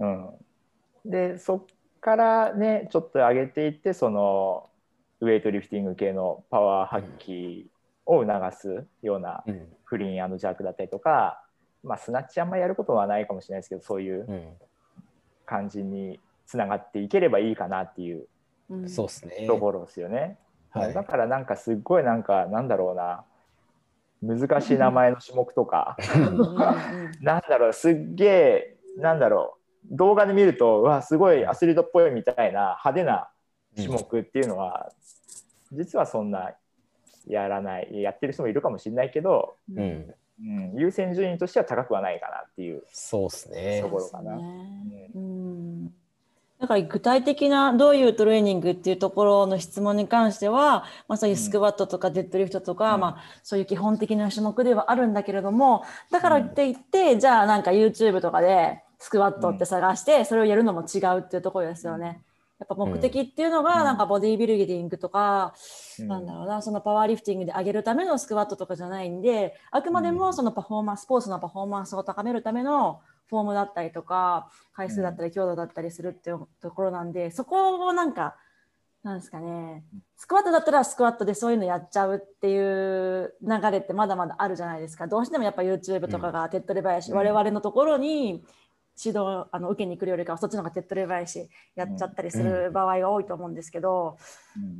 [0.00, 0.30] うん、
[1.04, 1.62] でそっ
[2.00, 4.68] からねちょっと上げていってその
[5.20, 7.66] ウエイトリフティング系のパワー発揮
[8.06, 9.68] を促すようなうん。
[9.84, 11.42] クリーンジャークだったりとか、
[11.82, 14.52] まあ、スナッチあんまやることはないかもしれないですけどそういううん。
[15.46, 18.28] 感じにつながっていければいいかなっていう
[18.68, 18.88] うん。
[18.88, 19.46] そうですね。
[19.48, 20.38] ところですよね。
[20.70, 20.94] はい。
[20.94, 23.24] だからなんかすっごいなんかなんだろうな
[24.22, 26.22] 難しい名前の種目とかうん。
[26.22, 26.34] うん。
[26.34, 27.18] うん。
[27.20, 29.56] なんだろうすっげえなんだろ
[29.92, 33.28] う動画で見るとうわすごいアスリートっぽいみたいな派手な
[33.74, 34.90] 種目っていうのは、
[35.72, 36.52] 実はそんな
[37.26, 40.14] やらないやってる人もいるかもしれないけど、うん。
[40.42, 43.88] うん、優先順位としては高くはないかなっていうそうですねと。
[43.90, 44.38] ころかな。
[44.38, 44.40] そ
[45.14, 45.92] うん
[46.58, 62.20] だから具体的などういうトレーニングっていうところの質問に関しては、まあ、そういうスクワットとかデッドリフトとか、うんまあ、そういう基本的な種目ではあるんだけれどもだからって言って、じゃあなんか YouTube とかでスクワットって探して、それをやるのも違うっていうところですよね。
[62.60, 63.84] やっぱ目的っていうのが、うん。
[63.84, 65.54] なんかボディービルディングとか、
[65.98, 66.08] うん。
[66.08, 78.36] なんだろうな、そのパワーリフティングで上げるためのスクワットとかじゃないんで、あくまでもそのパフォーマンス、スポーツのパフォーマンスを高めるためのフォームだったりとか、回数だったり強度だったりするっていうところなんで、そこをなんか、
[79.02, 79.82] なんですかね、
[80.16, 85.06] スクワットだったらスクワットでそういうのやっちゃうっていう流れってまだまだあるじゃないですか。
[85.06, 87.16] どうしてもやっぱ YouTube とかが手っ取り早いし、うん。
[87.16, 88.44] 我々のところに
[89.02, 94.18] 指導あの受けに来るよりかはそっちの方が手っ取り早いし、やっちゃったりする場合が多いと思うんですけど、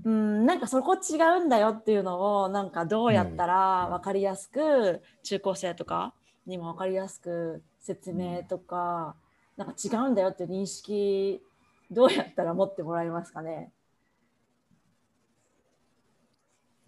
[0.05, 6.12] うんうん、なんかそこ違うんだよっていうのをなんかどうやったら分かりやすく中高生とか
[6.47, 9.14] にも分かりやすく説明とか、
[9.57, 11.43] なんか違うんだよっていう認識
[11.91, 13.73] どうやったら持ってもらえますかね？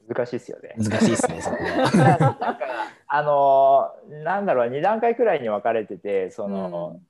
[0.08, 0.74] 難しいですよね。
[0.76, 2.18] 難しいですね、そこは。
[2.18, 2.58] なんか
[3.06, 7.00] あのなんだろう2段階くらいに分かれててその、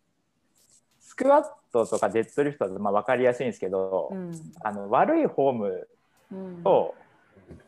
[1.13, 1.43] スクワッ
[1.75, 4.33] トとかデッドリフトだとまあ分かりやすいんですけど、うん。
[4.63, 5.89] あの悪いフォーム
[6.33, 6.63] うん。
[6.65, 6.95] と、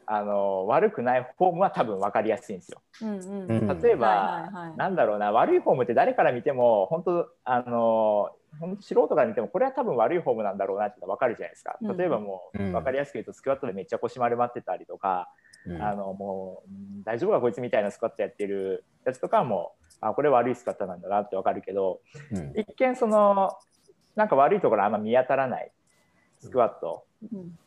[0.07, 2.81] あの悪くないフォームは多分分かりやすいんですよ。
[3.03, 3.23] うんう
[3.53, 3.83] んうん。
[3.83, 4.77] 例えば、はいはいはい。
[4.79, 8.31] なんだろうな悪いフォームって誰から見ても本当あの
[8.61, 11.77] 本当素人から見てもこれは多分悪いフォームなんだろうなって分かるじゃないですか。
[11.83, 11.99] うん。
[11.99, 12.73] 例えばもう、うん。
[12.73, 15.29] 分かりやすく言うとスクワットでめっちゃ腰丸まってたりとか、
[15.67, 15.83] うん。
[15.83, 22.01] あのもううん大丈夫かこいつみたいなスクワットやってるやつとかはもうあこれ悪いスクワットなんだなって分かるけど
[22.33, 22.53] うん。
[22.57, 23.53] 一見その
[24.17, 25.71] なんか悪いところあんま見当たらない
[26.39, 27.05] スクワット。
[27.33, 27.59] うん。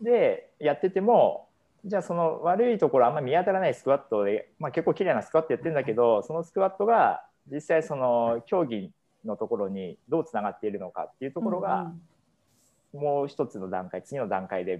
[0.00, 1.48] でやってても
[1.84, 8.90] じゃあその悪いところあんま見当たらないスクワットで、まあ、結構綺麗なスクワットやってるんだけどそのスクワットが実際その競技
[9.24, 11.92] のところにどうつながっているのかっていうところが、
[12.92, 14.78] もう一つの段階次の段階で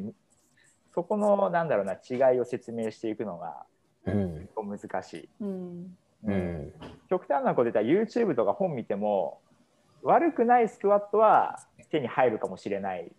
[0.95, 3.65] そこのなんだろうな違いを説明していくのが
[4.07, 4.49] うん。
[4.79, 5.29] 難しい。
[5.41, 5.97] うん。
[6.25, 6.73] うん。
[7.09, 9.41] 極端なこと言ったら YouTube とか本見ても
[10.03, 11.59] 悪くないスクワットは
[11.91, 13.13] 手に入るかもしれない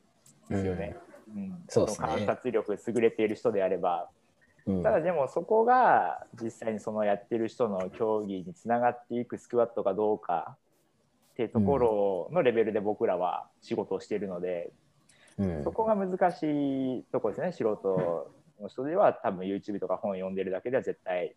[0.49, 0.95] ですよね。
[1.35, 1.63] うん。
[1.67, 2.07] そうですね。
[2.07, 4.09] の観察力優れている人であれば。
[4.65, 4.83] うん。
[4.83, 10.57] ただでもそこが実際にそのやってる人の競技につながっていくスクワットかどうか
[11.33, 14.71] っていうところのレベルで僕らは仕事をしているので、
[15.37, 15.63] うん。
[15.63, 16.43] そこが難し
[16.99, 17.51] いところですね。
[17.51, 21.35] 素人の人では多分 YouTube とか本を読んでるだけでは絶対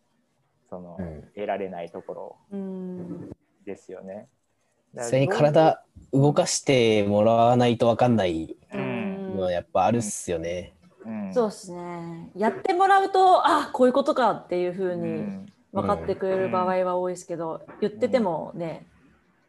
[0.70, 1.22] その、うん。
[1.34, 3.30] 得られないところうん。
[3.64, 4.28] ですよね。
[4.96, 5.82] それに体
[6.12, 9.36] 動かしてもらわないと分かんないうん。
[9.36, 10.74] のはやっぱあるっすよね。
[11.04, 11.34] うん。
[11.34, 12.30] そうですね。
[12.36, 15.46] やってもらうと、あこういうことかっていうふううにん。
[15.72, 18.86] 分かってくれる場合は多いですけど、言っててもね、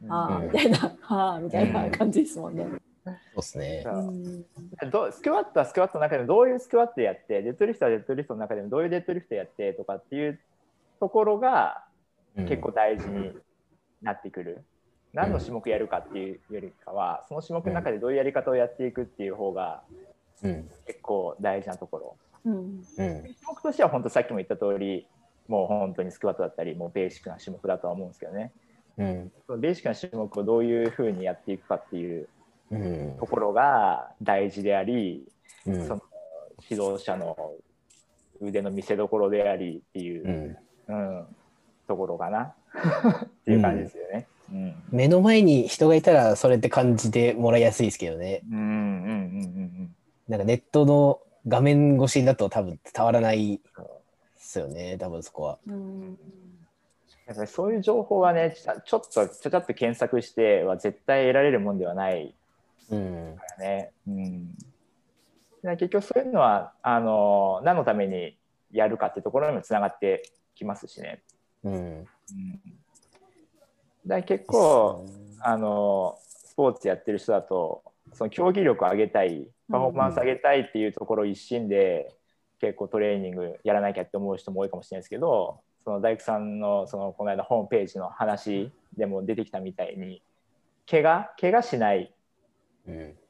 [0.09, 2.65] ああ、うんみたいな、はあ、みたいな感じですもんね。
[3.05, 3.83] そうっすね。
[4.91, 10.39] どスクワットはスクワットの中でもどういうスクワットやってデッドリフトはデッドリフトの中でもどういうデッドリフトやってとかっていう
[10.99, 11.83] ところが
[12.35, 13.31] 結構大事に
[14.01, 14.63] なってくる、
[15.13, 19.83] 何の種目やるかっていうよりかはその種目の中でどういうやり方をやっていくっていう方が
[20.43, 20.69] うん。
[20.85, 22.17] 結構大事なところ。
[22.45, 22.55] うん。
[22.55, 22.83] うん。
[22.97, 25.07] 種目としては本当さっきも言った通り
[25.47, 28.51] もう本当にスクワットだったりもうベーシックな種目だとは思うんですけどね。
[28.97, 29.31] うん。
[29.59, 32.27] ベーシックな種目をどういうふうにやっていくかっていううん
[33.19, 35.23] ところが大事であり、
[35.65, 35.87] うん。
[35.87, 36.01] その
[36.69, 37.53] 指導者の
[38.41, 40.57] 腕の見せ所でありっていう
[40.87, 41.15] う、ん。
[41.19, 41.25] うん
[41.87, 42.41] ところかな。
[42.41, 44.27] っていう感じですよね。
[44.51, 44.75] うん。
[44.91, 48.41] 目の前に人がいたらそれって感じてもらいやすいですけどね。
[50.27, 53.61] なんかネットの画面越しだと多分伝わらないで
[54.37, 55.59] すよね、多分そこは。
[55.67, 56.17] うん。
[57.27, 58.55] やっぱりそういう情報はね
[58.85, 62.35] ちょっとちゃちゃっと検索しては絶対得られるもんではない
[62.89, 63.35] うん。
[63.59, 63.91] ね。
[64.07, 64.55] うん、
[65.63, 68.37] で結局そういうのはあの何のために
[68.71, 70.23] やるかってところにもつながって
[70.55, 71.21] きますしね。
[71.63, 71.73] うん。
[71.73, 72.07] うん、
[74.05, 75.05] だ結構
[75.39, 77.83] あのスポーツやってる人だと
[78.13, 82.13] その競技力を上げたいパフォーマンス上げたいっていうところ一心で、
[82.59, 90.21] 結構トレーニングやらなきゃって思う人も多いかもしれないですけどその大工さんのそのこの間ホームページの話でも出てきたみたいに
[90.89, 92.14] 怪我怪我しないうん。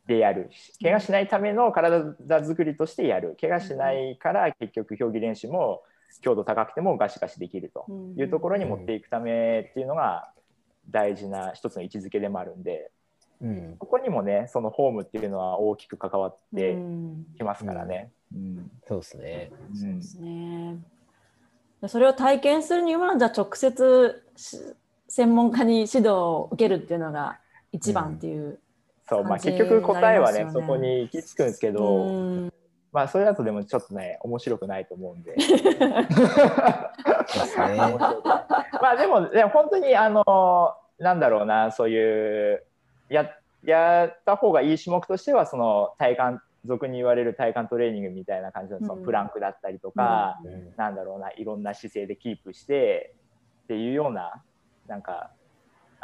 [0.07, 0.49] でやる
[0.81, 5.81] 怪我しないための体作りとしてやる怪我しないから結局競技練習も
[6.21, 7.85] 強度高くてもガシガシできると
[8.17, 10.31] いうところに持っていくためっていうのが
[10.89, 12.91] 大事な一つの位置づけでもあるんで
[13.41, 13.75] うん。
[13.79, 18.11] そこにもねそのフォームっていうのは大きく関わってうんきますからね。
[18.33, 19.51] うんそうですね。
[19.73, 20.77] うんですね。
[21.87, 24.57] それを体験するには、じゃあ直接し
[25.07, 27.39] 専門家に指導を受けるっていうのが
[27.71, 28.59] 一番っていう。
[29.07, 30.51] そうまあ、結局答えはねね。
[30.51, 32.11] そこに行き着くんですけど、う
[32.45, 32.53] ん。
[32.91, 35.35] まあそれだとでもちょっとね面白くないと思うんで。
[38.81, 40.23] まあでもね本当にあの
[40.97, 42.63] なんだろうなそういう
[43.09, 43.29] や
[43.63, 49.03] やった方がいい種目としてはその体幹俗に言われる体幹トレーニングみたいな感じのそのうん。
[49.03, 50.73] プランクだったりとか、うん。
[50.77, 53.13] なんだろうないろんな姿勢でキープして
[53.65, 54.41] っていうような
[54.87, 55.31] なんか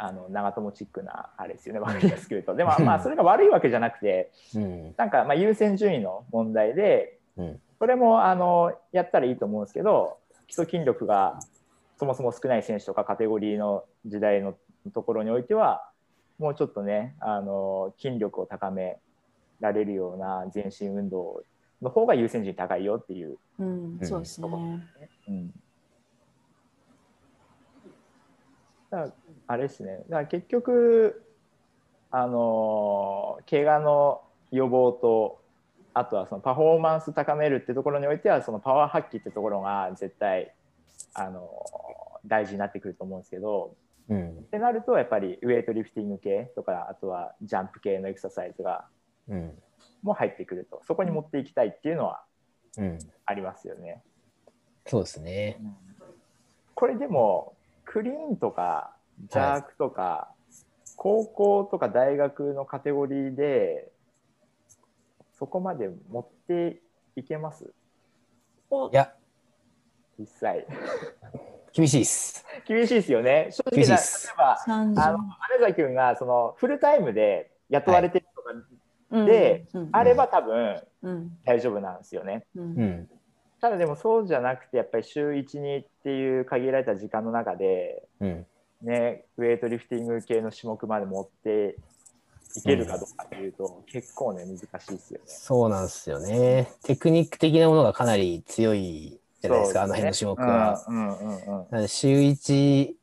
[0.02, 4.94] あの長友チックなあれですよね分かりやすく言うとでもまあ それが悪いわけじゃなくてうん。
[4.96, 7.60] なんかまあ優先順位の問題でうん。
[7.78, 11.38] それもあのやったらいいと思うんですけど基礎筋力が
[11.96, 14.56] そもそも少ない選手とかカテゴリーの時代の
[14.92, 15.88] ところにおいては
[16.38, 18.98] もうちょっとねあの筋力を高め
[19.60, 21.44] られるような全身運動
[21.80, 23.38] の方が優先順位高いよっていう。
[23.58, 24.48] うん、そうですね。
[25.28, 25.52] うん
[28.92, 29.12] だから
[29.46, 31.24] あれですねだから結局
[32.10, 34.20] あの怪我の
[34.50, 35.40] 予防と
[35.94, 40.54] あとはそのパフォーマンス高めるってところにおいてはそのパワー発揮ってところが絶対
[41.14, 41.48] あの
[42.26, 43.74] 大事になってくると思うんですけど
[44.10, 44.32] うんっ。
[44.50, 48.84] てなるとやっぱりウエイトリフティング系とかあとはジャンプ系のエクササイズが
[49.28, 49.58] うん。
[50.02, 52.22] も入ってくるとそこに持っていきたいっていうのは
[52.76, 52.98] うん。
[53.24, 54.02] ありますよね。
[54.86, 55.58] そうですね。
[56.74, 57.54] これでも
[57.84, 58.96] クリーンとか
[59.30, 60.32] ジャークとか、
[60.96, 63.90] 高校とか大学のカテゴリーで
[65.38, 66.80] そこまで持って
[67.16, 67.72] いけます？
[68.70, 68.88] お。
[68.88, 69.12] いや、
[70.18, 70.66] 実際。
[71.72, 72.44] 厳しいっす。
[72.66, 73.48] 厳しいですよね。
[73.50, 75.18] 正直な例えばあの
[75.58, 78.52] 姉崎君がそのフルタイムで雇われてるとか
[79.10, 79.26] うん。
[79.26, 79.88] でうん。
[79.92, 81.38] あれば多分うん。
[81.44, 82.46] 大丈夫なんですよね。
[82.54, 82.62] うん。
[82.62, 83.10] うん。
[83.62, 88.46] ただでもそうじゃなくてやっぱり週12っていう限られた時間の中でうん。
[88.82, 91.76] ね、ウェイトリフティング系の種目まで持って
[92.56, 95.24] いけるかどうかっていうと、結構ね難しいですよね。
[95.26, 96.72] そうなんですよね。
[96.82, 100.84] テクニック的なものがかなり強いじゃないですか、あの辺の種目は。
[100.88, 102.94] うんうんうん週1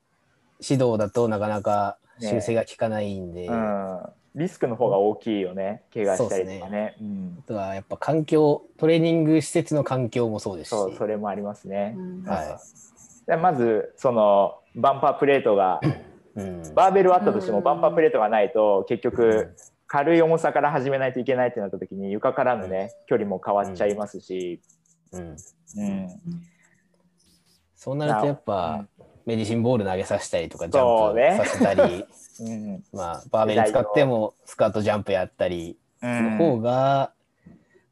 [0.60, 6.96] 指導だとなかなか修正が効かないんで、あうんリスクの方が大きいよね、怪我したりとかね。
[7.00, 11.94] うん、とはやっぱ環境、トレーニング施設の環境もそうですし、そう、それもありますね。
[11.98, 12.24] うん。
[12.24, 12.60] は
[13.28, 15.82] でまず、そのバンパープレートが、
[16.36, 17.64] うん、バーベルあったとしても、うん。
[17.64, 19.56] バンパープレートがないと、結局、
[19.88, 24.62] 軽い重さから始めないといけないってなった時に、床からのね、距離も変わっちゃいますし、
[25.12, 25.38] うん、うん、
[27.76, 28.86] そうなるとやっぱ、
[29.26, 32.06] メディシンボール投げさせたりとか、ジャンプさせたり、
[32.42, 37.12] うん、まあ、バーベル使ってもスクワットジャンプやったりの方が、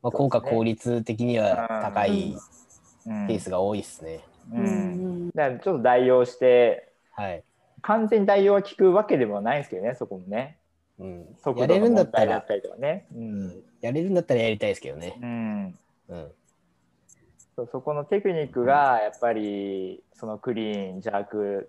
[0.01, 2.37] まあ、効果効率的には高い
[3.07, 3.27] うん。
[3.27, 4.19] ケースが多いですね。
[4.51, 7.43] ううんんだからちょっと代用してはい。
[7.81, 10.57] 完全に代用は効くわけでもないですけどねそこもね。
[10.99, 15.15] うん、速やれるんだったら題だったりとかね、うんやれるんだったらやりたいですけどね。
[15.21, 16.31] うん、うん。
[17.57, 21.67] そうそこのテクニックがやっぱりそのクリーンジャーク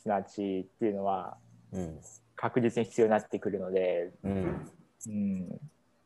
[0.00, 1.36] スナッチっていうのは
[1.72, 1.98] うん。
[2.36, 4.70] 確実に必要になってくるので、うん。
[5.06, 5.60] うん、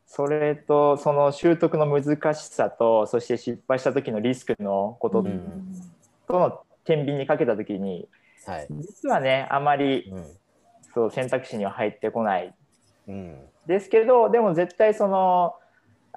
[0.07, 5.65] それとその習得の難しさとそして失敗した時のリスクのことうん
[6.27, 8.07] との天秤にかけた時に
[8.47, 8.67] はい。
[8.71, 10.25] 実はねあまりうん。
[10.95, 12.55] そう選択肢には入ってこない
[13.07, 13.37] うん。
[13.67, 15.53] ですけどでも絶対その、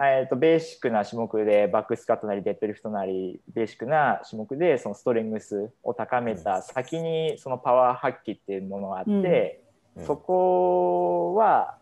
[0.01, 9.11] えー、とベーシックな種目でバックスカットなりデッドリフトなりベーシックな種目でそのストレングスを高めた先にそのパワー発揮っていうものがあって、
[9.59, 9.64] うん
[10.07, 11.76] そこは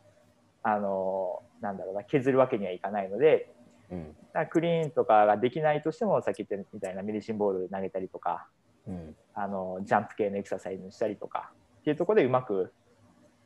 [0.62, 3.54] あのなんだろうな削るわけにはいかないので
[3.90, 4.14] うん。
[4.50, 8.48] クリーンとかができないとしてもさっき言ったみたいなメディシンボール投げたりとか
[8.86, 9.16] うん。
[9.34, 12.70] あのジャンプ系のエクササイズにしたりとかっていうところでうまく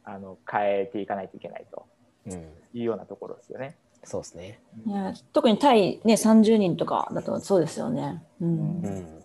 [0.03, 1.87] あの変えていかないといけないと
[2.27, 2.33] うん。
[2.33, 3.77] いうようなところですよね。
[4.05, 4.61] そうですね。
[4.87, 8.23] いや特に対、ね、30人とかだとそうですよね。
[8.41, 9.23] うんうん。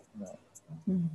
[0.87, 1.11] うん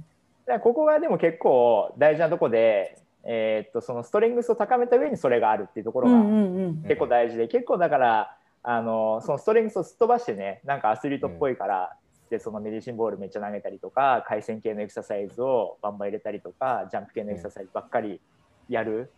[0.63, 11.97] ここがでも結構大事なところで、えーっとそのストレングスを高めた上にそれがあるっていうところがうんうんうん結構大事で、結構だからあのそのストレングスをすっ飛ばしてねなんかアスリートっぽいから、
[12.31, 18.21] でそのメディシンボールめっちゃ投げたりとか回線系のエクササイズをバンバン入れたりとかジャンプ系のエクササイズばっかり
[18.69, 19.11] やる、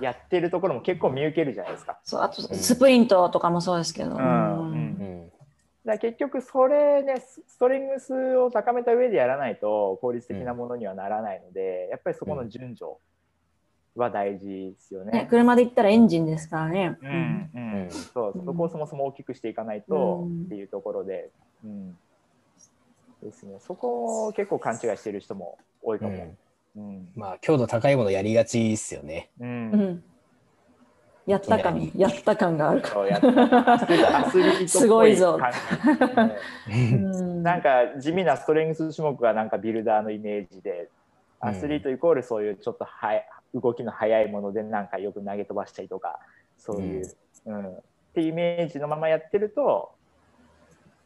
[0.00, 1.98] やってるところも結構見受けるじゃないですか。
[2.04, 4.10] そうあとスプリントとかもそうですけど。
[4.10, 4.26] うんうんう
[4.76, 5.30] ん。
[5.84, 12.92] だから結局それねスストレングスを高めた上でやらないと効率的なものにはならないので、やっぱりそこの順序
[13.96, 15.12] は大事ですよね。
[15.12, 16.98] ね、車で行ったらエンジンですからね。
[17.02, 21.30] うんうんうんそううんそこをそもそも大きくしていかないとうんっていうところで、
[21.64, 21.96] うん
[23.22, 26.34] ですね、そこを結構勘違いしてる人も多いかも。
[26.76, 26.82] うん。
[26.82, 29.30] うんまあ強度高いものやりがちですよね。
[29.40, 29.70] ううん。
[29.72, 30.04] ん。
[31.26, 32.82] やった感、やった感がある。
[32.82, 35.38] かそうやっぱアスリートっぽすごいぞ。
[37.42, 40.90] なんか地味なストレングス種目がなんかビルダーのイメージで、
[41.38, 43.22] アスリートイコールそういうちょっとはや
[43.54, 46.18] 動きの速いものでなんかよく投げ飛ばしたりとか、
[46.58, 47.16] そういう、
[47.46, 47.66] うん。
[47.76, 47.82] っ
[48.14, 49.90] ていうイメージのままやってると、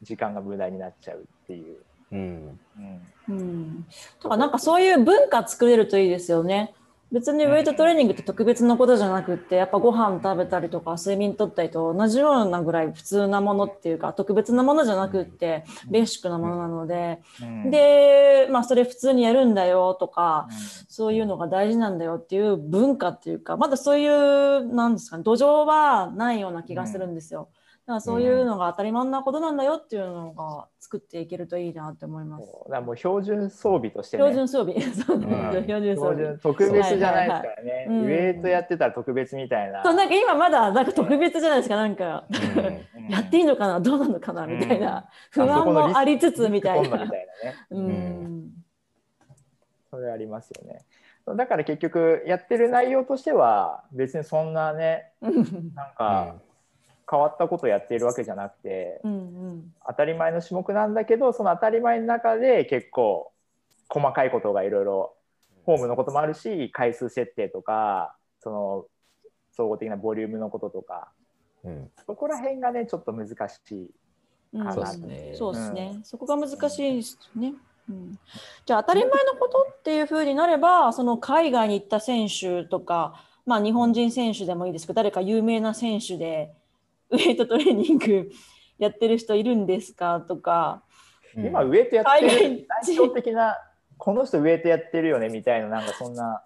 [0.03, 1.79] 時間が無駄になっちゃうっていう。
[2.15, 2.61] うん。
[2.79, 3.87] うんうん。
[4.21, 6.75] とかなんかそういう文化作れるといいですよね。
[7.12, 20.57] 別にウェイトトレーニングって特別なことじゃなくって、やっぱご飯食べたりとか睡眠とったりと同じようなぐらい普通なものっていうか特別なものじゃなくってベーシックなものなので、うん、で、まあそれ普通にやるんだよとかうん、
[20.89, 27.49] そういうのが大事なんだよっていう文化っていうか、まだそういう、なんですかね、土壌はないような気がするんですよ。
[27.87, 32.47] らそういうのが当たり前なことなんだよっていうのが作っていけるといいなって思います。
[32.47, 34.22] そうだからもう標準装備としてね。
[34.22, 34.80] 標準装備。
[34.95, 36.39] そうねうん標準装備。
[36.39, 39.82] 特別じゃないですからね、はいはいはいうんウェイトやってたら特別みたいな。
[39.82, 42.24] そう、なんか今まだなんか特別じゃないですか、なんか。
[42.30, 47.11] うんやっていいのかなどうなのかなみたいな不安もありつつみたいなリスクコントみ。
[47.11, 47.57] たいなね。
[47.70, 48.51] うん。
[49.91, 50.80] それありますよね。
[51.26, 55.35] だから結局やってる内容としては別にそんなねうん
[55.74, 56.37] なんか
[57.11, 63.32] 変わったことやっているわけじゃなくて、うん当たり前の種目なんだけどその当たり前の中で結構
[63.88, 65.14] 細かいことがいろいろ
[65.64, 68.84] フォームのこともあるし回数設定とかその
[69.52, 71.12] 総合的なボリュームのこととか
[71.64, 71.90] うん。
[72.07, 73.90] そこら辺がねちょっと難しい。
[74.52, 76.00] うんそうですねそうですね。
[76.05, 77.55] そこが難しいですね。
[77.88, 78.18] うん、
[78.64, 86.55] じゃあ当たり前のことっていうふうになればその海外に行った選手とか、まあ、日本人選手でもいいですけど誰か有名な選手で
[87.15, 88.31] ウェイトトレーニング
[88.79, 90.21] やってる人いるんですか？
[90.21, 90.83] とか、
[91.37, 93.57] 今ウェイトやって海る外代表的な
[93.97, 96.43] この人ウェイトやってるよねみたいななんかそんな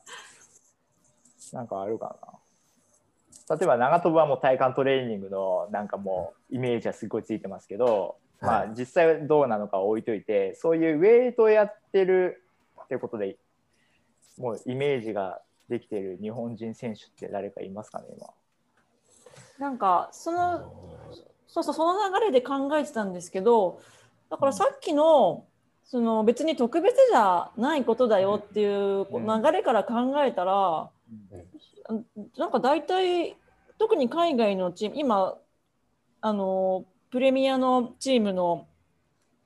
[1.52, 3.56] なんかあるかな。
[3.56, 12.44] 例えば長飛ぶはもう体幹トレーニングのなんかもうイメージはすごいついてますけど、まはあ実際どうなのかは置いといてそういうウェイトやってる
[12.84, 13.36] ってことで
[14.36, 15.40] もうイメージが
[15.70, 18.26] できてる日本人選手って誰かいますかね今
[19.58, 20.72] なんかその
[21.46, 23.80] そうそうその流れで考えてたんですけど
[24.30, 25.44] だからさっきの
[25.84, 30.90] その別に特別じゃないことだよっていう流れから考えたら、
[32.36, 33.36] なんか大体
[33.78, 35.38] 特に海外のチーム今
[36.20, 38.66] あのプレミアのチームの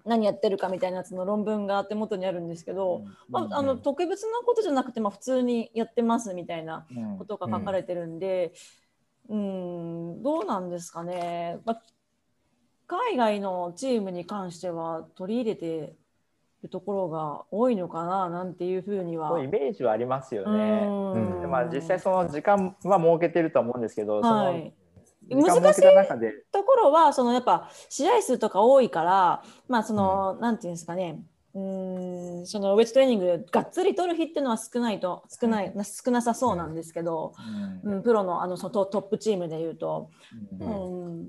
[0.04, 7.18] 何やってるかみたいなやつの論文が手元にあるんですけど、まあ、あのうん特別なことじゃなくて、まあ、普通にやってますみたいなうん。
[7.18, 8.52] ことが書かれてるんで、
[9.28, 11.82] うん、どうなんですかね、まあ、
[12.86, 15.94] 海外のチームに関しては取り入れて
[16.62, 19.42] るところが多いのかななんていうふうには。
[19.42, 20.86] イメージはありますよね。
[20.86, 21.40] うん。
[21.40, 24.74] でまあ、実際その時間は設けてるとは思うんですけど、はい。
[25.30, 31.22] その時間設けた中で、ところはそのやっぱ試合数とか多いからまあその、なんていうんですかね
[31.54, 35.72] うーんそのウェイトトレーニングがっつり取る日っていうのは少ないと少ない、
[36.04, 37.34] 少なさそうなんですけど、
[37.84, 37.94] うん。
[37.96, 40.10] うん、プロのあのそのトトップチームでいうと、
[40.60, 41.22] ううん。
[41.24, 41.28] ん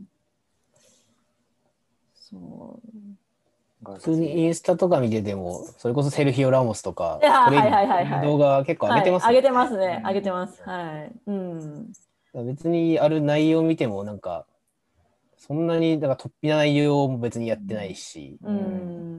[2.13, 3.93] そう。
[3.95, 7.19] 普通にインスタとか見てても、それこそセルヒオ・ラモスとか、
[8.23, 9.99] 動画結構上げてますよはい、上げてますね。
[10.01, 10.07] うん。
[10.07, 10.63] 上げてます。
[10.63, 11.11] はい。
[11.27, 11.93] うん。
[12.45, 14.45] 別にある内容見ても、なんか、
[15.37, 19.12] そんなになんか突飛な内容も別にやってないし、うん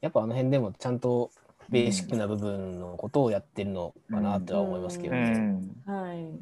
[0.00, 1.30] やっぱあの辺でもちゃんと
[1.68, 5.30] ベーシックな部分のことをやってるのかなとは思いますけどうね。
[5.30, 5.70] ん。
[5.86, 6.32] はい。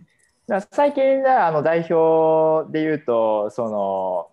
[0.46, 4.30] だから最近ねあの代表でいうとその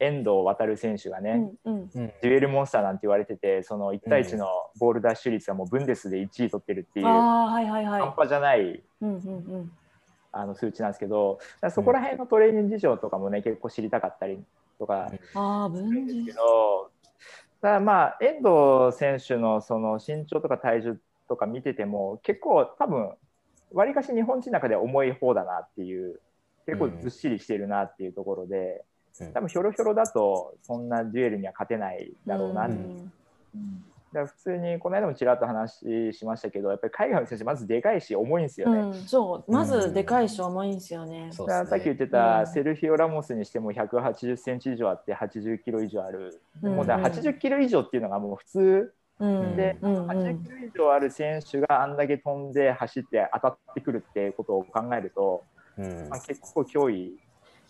[0.00, 1.90] 遠藤航選手がね、うんうん。
[1.94, 2.06] うん。
[2.06, 4.46] デュエルモンスターなんて言われててその1対1の
[4.78, 8.00] ボールダッシュ率はもうブンデスで1位取ってるっていうああはいはいはい。
[8.00, 9.72] 半端じゃないうんうんうん。
[10.30, 11.38] あの数値なんですけど
[11.70, 14.38] そこら辺のトレーニング事情とかもね結構知りたかったり
[14.78, 16.42] とかああ分ですけ離
[17.60, 20.98] だまあ遠藤選手のその身長とか体重
[21.28, 23.12] とか見てても結構多分
[23.72, 26.20] わりかし日本人の中では重い方だなっていう
[26.66, 28.84] 結構ずっしりしてるなっていうところで、
[29.20, 29.32] うん。
[29.32, 32.76] 多分ひょろひょろだとそんなデュエルには勝てないだろうなって、う。
[32.78, 33.12] ん
[33.54, 38.80] うんだ普通にこの間もちらっと話しましたけどやっぱり海外の選手まずでかいし重いんですよね。
[38.80, 39.52] うん、そう。
[39.52, 41.28] まずでかいし重いんですよね。
[41.32, 42.46] そうですだからさっき言ってたん。
[42.46, 46.76] セルヒオ・ラモスにしても180センチ以上あって80キロ以上ある、うん。
[46.76, 49.56] もうだから80キロ以上っていうのがもう普通うん。
[49.56, 49.96] で、うん。
[49.96, 55.44] うん80キロ以上ある選手があんだけ飛んで走って当たってくるっていうことを考えると、
[55.76, 56.08] うん。
[56.08, 57.18] まあ、結構脅威。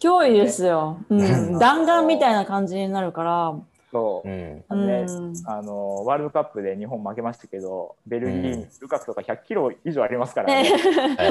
[0.01, 0.99] 脅威ですよ。
[1.09, 3.55] ううんん、 弾丸みたいな感じになるから。
[3.91, 4.29] そう。
[4.29, 4.65] う、ん。
[4.69, 5.33] あのねうん。
[5.47, 10.71] あのワールドカップで日本負けましたけどベルギーにルカクとか100キロ以上ありますからね。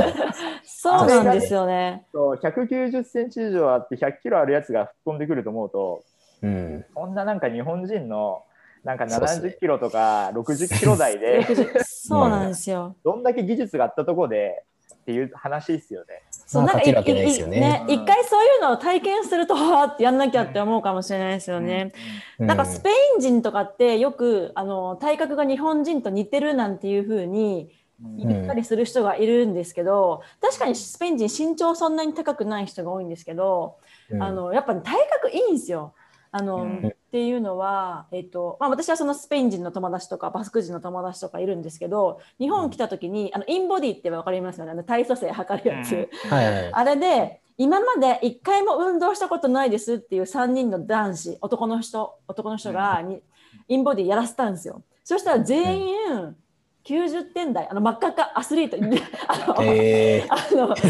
[0.63, 2.05] そうなんですよね。
[2.11, 6.03] そう190センチ以上あって100キロあるやつが吹っ飛んでくると思うと
[6.41, 6.85] うん。
[6.93, 8.43] そんななんか日本人の
[8.83, 9.49] なんかそうっすね。
[9.49, 12.95] 70キロとか60キロ台で 60そうなんですよ。
[13.03, 14.63] どんだけ技術があったところで
[15.07, 16.21] っていう話ですよね。
[16.31, 21.93] そうなんかまあ勝てるわけないですよねうんいい一回そういうのを体験するとはーってやんなきゃって思うかもしれないですよね。
[22.39, 27.71] なんかスペイン人とかってよくあの体格が日本人と似てるなんていうふうに
[28.03, 33.77] うん言ったりする人がいるんですけど、確かにスペイン人身長そんなに高くない人が多いんですけど、
[34.11, 35.93] うんあのやっぱり体格いいんですよ。
[36.31, 36.87] あのうん。
[36.87, 44.59] っていうのは、えっとまあ、私はそのスペイン人の友達とかバスク人の友達とかいるんですけど日本来た時にあのインボディって分かります？
[44.59, 46.29] よねあの体組成測るやつ、うん。
[46.29, 53.19] はいはいあれで今まで一回も運動したことないですっていう3人の男子男の人男の人がに、
[53.67, 54.83] インボディやらせたんですよ。
[55.03, 56.35] そしたら全員
[56.85, 58.77] 90点台あの真っ赤っかアスリート。
[59.27, 60.27] あの、えー。
[60.29, 60.87] あの素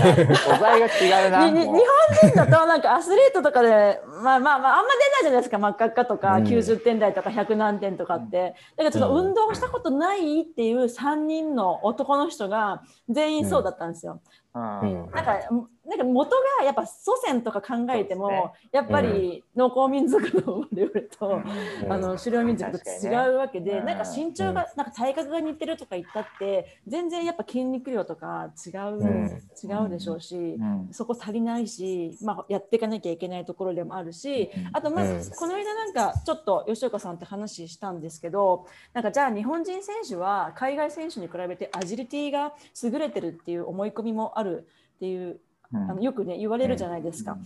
[0.60, 1.50] 材が違うな。
[1.50, 1.80] 日本
[2.22, 6.44] 人だとなんかアスリートとかで、まあまあまあ、あんま出ないじゃないですか真っ赤っかとか、うん。
[6.44, 8.56] 90点台とか100何点とかって。
[8.76, 9.28] だからちょっとうん。
[9.28, 14.22] 運動したことないっていう3人の男の人が全員そうだったんですよ。
[14.56, 14.80] うん。
[14.82, 15.12] うん。
[15.12, 15.40] なんか
[15.88, 18.52] なんか元がやっぱ祖先とか考えても、ね。
[18.74, 21.42] やっぱり農耕民族の我々と、
[21.86, 21.94] うん。
[21.94, 29.42] あの狩猟民族と違うわけで、ねなんか身長が、なんか体格が似てるとか言ったって全然やっぱ筋肉量とか違う、うん。
[29.64, 30.90] 違うでしょうし、うん。
[30.92, 42.54] そこ足りないし、まあ、やっていかなきゃいけないところでもあるし、あとまうんずこの間なんかちょっと吉岡さんって話したんですけどなんかじゃあ日本人選手は海外選手に比べてアジリティが
[42.84, 45.40] 優れてるっていう思い込みもあるっていう
[45.74, 45.92] うん。
[45.92, 47.38] あのよくね言われるじゃないですか。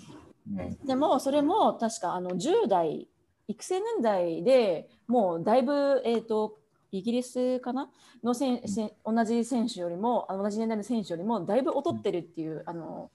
[0.55, 0.77] うん。
[0.85, 3.07] でもそれも確かあの10代
[3.47, 6.57] 育成年代でもうだいぶ、えー、と
[6.91, 7.89] イギリスかな？
[8.23, 13.09] のせんせん同じ選手よりもあの同じ年代の選手よりもだいぶ劣ってるっていうあの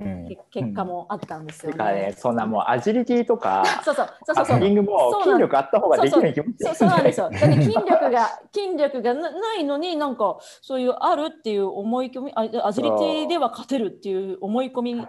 [0.00, 0.28] うん。
[0.28, 4.06] け結果もあったんですよてかねね。、そんなもうアジリティとか、 そうそう。
[4.24, 4.44] そうそう。
[4.44, 6.88] ハッピングも筋力あった方ができるに決まってそうそう。
[6.88, 7.30] なんですよ。
[7.30, 15.06] だって筋力が 筋力がなないのになんかそういうあるっていう思い込みあアジリティでは勝てるっていう思い込みうん。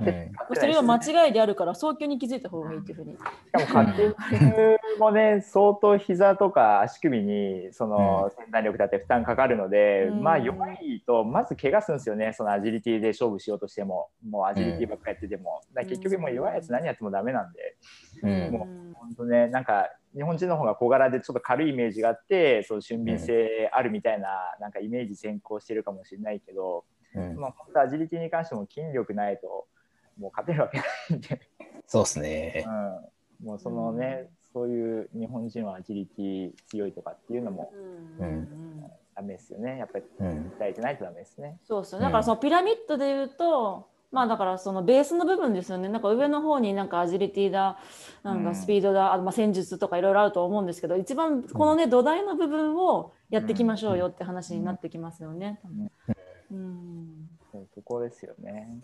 [0.53, 3.13] それは間違いであるから早急に気づいた方がいいっていうふうに。
[3.13, 10.23] しかもカッティもね、相当膝とか足首にその先端力だって負担かかるので、うん。
[10.23, 17.77] まあ弱いとまず怪我するんですよね、そのアジリティで勝負しようとしても、もうアジリティばっかりやってても、だ結局もう弱いやつ何やってもダメなんで、
[18.23, 18.51] うん。
[18.51, 27.37] も本当ね、なんか日本人の方が小柄でちょっと軽いイメージがあって、そう俊敏性あるみたいな、なんかイメージ先行してるかもしれないけど、うん。
[27.37, 29.67] まあ、本当アジリティに関しても筋力ないと、
[30.19, 31.39] もう勝てるわけないんで。
[31.87, 32.65] そうですね。
[33.41, 37.71] うん、もうそのね、そういう日本人はアジリティ強いとかっていうのも
[38.19, 38.25] うん。
[38.25, 38.83] うん。
[39.15, 39.77] ダメですよね。
[39.77, 40.53] やっぱりうん。
[40.59, 41.57] 鍛えてないとダメですね。
[41.63, 45.87] そうそうだからそのピラミッドで言うと、まあだからそのベースの部分ですよね。
[45.87, 47.77] なんか上の方になんかアジリティだ
[48.23, 55.61] なんかスピードだ、あまあ、戦術とかいろいろあると思うんですけど一番このね土台の部分をやっていきましょうよって話になってきますよね。
[56.51, 57.29] うん。
[57.51, 58.81] そうそこですよね。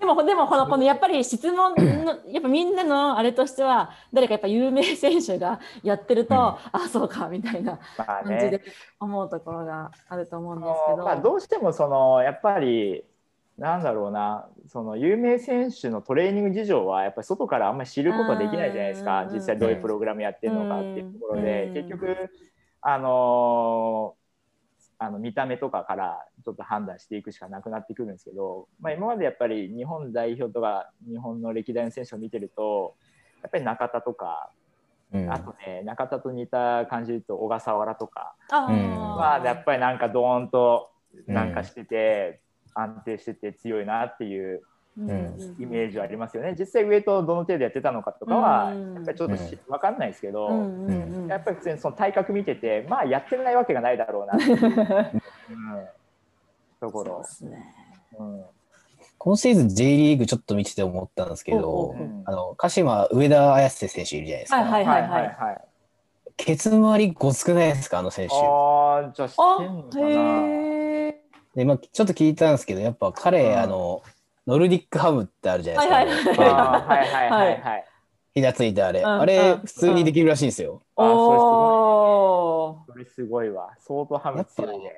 [0.00, 6.40] でもでもこのこのやっぱり質問のやっぱみんなのあれとしては誰かやっぱ有名選手がやってると、うん。
[6.40, 8.64] あそうかみたいなまあ感じでね、
[9.00, 10.96] 思うところがあると思うんあですけど。
[10.98, 13.04] のまあ、どうしてもそのやっぱり
[13.58, 14.48] なんだろうな。
[14.66, 19.22] その有名選手のトレーニング事情はやっぱり外からあんまり知ることはできないじゃないですか。
[19.24, 21.66] うん実際どういうプログラムやってるのかっていうところで。
[21.68, 22.30] うん結局
[22.82, 24.14] あの
[24.98, 32.94] あの見た目とかからちょっと判断していくしかなくなってくるんですけど、まあ、今までやっぱり日本代表とか日本の歴代の選手を見てると
[33.42, 34.50] やっぱり中田とか
[35.12, 35.32] うん。
[35.32, 38.34] あとね中田と似た感じで言うと小笠原とか。
[38.50, 38.72] あー。
[38.72, 40.90] うんまあやっぱりなんかドーンと
[41.26, 42.40] なんかしてて、
[42.76, 44.62] 安定してて強いなっていう
[44.98, 46.54] イメージはありますよね。
[46.58, 55.86] 実際ウエイトをどの程度やってたのかとかはうんやっぱりちょっとし分かんないですけど、うんうんうんやっぱり普通にその体格見ててまあやってないわけがないだろうなっていう、 うん、
[56.80, 57.22] ところ
[59.18, 64.62] 今シーズン J リーグちょっと見てて思ったんですけどうほう、あの鹿島上田綺世選手いるじゃないですか。
[64.62, 65.64] はいはいはいはい。
[66.36, 68.34] ケツ周りごつくないですかあの選手。
[68.36, 70.65] ああじゃあ知あってんのかな。
[71.56, 74.02] で、まあ、ちょっと聞いたんですけど、やっぱ彼、うんあの、
[74.46, 76.30] ノルディックハムってあるじゃないはいですか。
[76.30, 77.84] はいはいはいはいはい。
[78.34, 79.00] ひだついてあれ。
[79.00, 80.82] うんあれ、うん普通にできるらしいんですよ。
[80.94, 82.84] あーそれすごいおお。
[82.86, 83.70] これすごいわ。
[83.80, 84.92] 相当ハム強いね。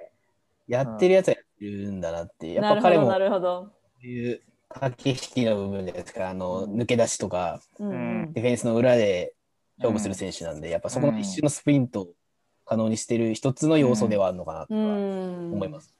[0.66, 3.70] やってるやつはやってるんだなって、やっぱ彼もなるほど。
[4.02, 7.94] いう駆け引きの部分ですか、あの抜け出しとか、うんう
[8.26, 9.32] んディフェンスの裏で
[9.78, 12.09] 勝負する選手なんで、やっぱそこの一瞬のスプリントを
[12.66, 15.52] 可能にしてる一つの要素ではあるのかなとうはん。
[15.54, 15.94] 思います。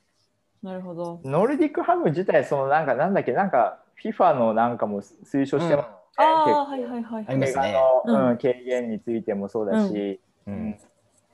[0.63, 1.21] なるほど。
[1.25, 5.95] ノルディックハム自体、そのなんか、なんだっけ、なんか、FIFA のなんかも推奨してますね。
[6.17, 7.25] ああ、結構はいはいはい。
[7.29, 7.77] ありますね。
[8.07, 8.31] うん。
[8.31, 10.69] うん、軽減についてもそうだし、ううん。
[10.71, 10.79] ん。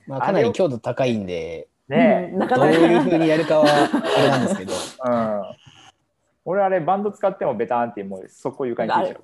[0.07, 2.29] まあ、かなり強度高いんで、ね。
[2.31, 2.71] どうなか。
[2.71, 4.73] いうふうにやるかはあれなんですけど、
[5.05, 5.41] うん。
[6.45, 9.23] 俺あれバンド使ってもベターンってもう速攻床についちゃう。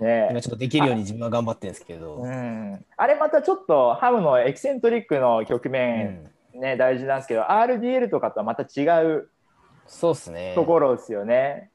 [0.04, 0.28] ね。
[0.30, 9.30] 今ちょっとできるように自分は頑張ってるんですけど、うん、あれまたちょっとハムのエキセントリックの局う面、んね大事なんですけど RDL とかとはまた違う
[9.86, 10.52] そうですね。
[10.54, 11.70] ところですよね。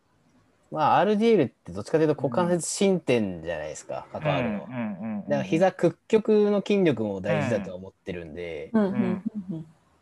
[0.71, 4.59] まあ、RDL ってどっちかというと股関節伸展じゃないですか、関わるの。
[4.59, 8.71] だから膝屈曲の筋力も大事だとは思ってるんで、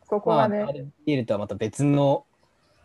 [0.08, 2.26] そこまあ、がね、RDL とはまた別の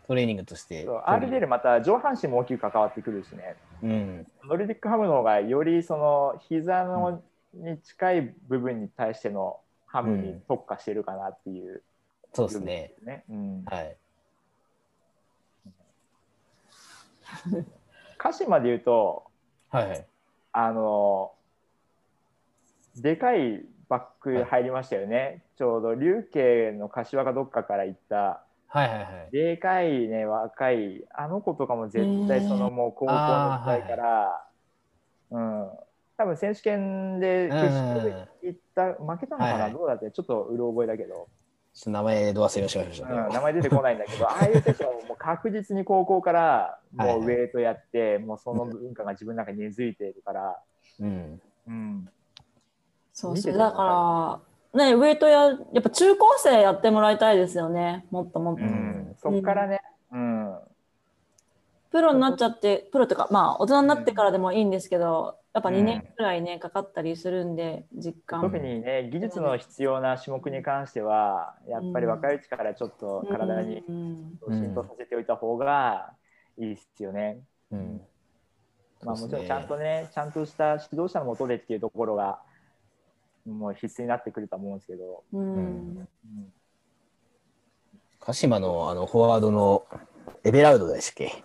[0.07, 0.85] トレーニングとして。
[0.85, 3.55] RDL また上半身も大きく関わってくるしね。
[3.83, 4.27] うん。
[4.45, 7.21] ノルディックハムの方がよりその膝の
[7.53, 9.59] に近い部分に対しての
[9.91, 11.81] ハムに特化してるかなっていう、
[12.33, 12.93] そうですね。。
[13.03, 13.97] ねうん、はい。
[18.17, 19.23] 鹿島で言うと
[19.69, 20.05] はいはい。
[20.51, 21.31] あの
[22.97, 29.31] でかいバック入りましたよね、ちょうど琉球の柏かどっかから行ったはいはいはい。
[29.31, 34.43] でかいね若いあの子とかも絶対そのもう高校の時代から、
[35.31, 35.69] うん
[36.17, 39.73] 多分選手権で決勝で行った負けたのかな、はいはい。
[39.73, 41.27] どうだってちょっとうろ覚えだけど、
[41.73, 43.07] ちょっと名前ど忘れしました？
[43.07, 44.25] うん、名前出てこないんだけど。
[44.29, 50.59] ああいう選手はもう確実に高校からもうウェイトやって、もうその文化が自分の中に根付いているから、
[50.99, 51.41] うん。
[51.67, 52.09] うん、
[53.13, 53.33] そうそう。
[53.35, 54.41] 見ててだか
[54.73, 58.05] ら、ね、ウェイトや、やっぱ中高生やってもらいたいですよね。
[58.11, 58.63] もっともっと。
[58.63, 60.57] うん、そっからね、うん。
[61.91, 68.41] プロになっちゃって、プロというか、まあ、大人になってからでもいいんですけど、やっぱ2年くらいね、かかったりするんで、実感。
[68.41, 76.13] 特にね技術の必要な種目に関してはやっぱり若いうちからちょっと体にうん浸透させておいた方が
[76.57, 77.39] いいですよね。
[77.71, 78.01] うん。
[79.03, 79.41] まあ、そうですね。
[79.41, 82.39] もちろんちゃんとねちゃんとした指導者のもとでっていうところが
[83.47, 85.45] もう必須になってくると思うんですけど、うん。
[85.45, 86.07] うん。
[88.19, 89.87] 鹿島のあのフォワードの
[90.43, 91.43] エベラウドでしたっけ？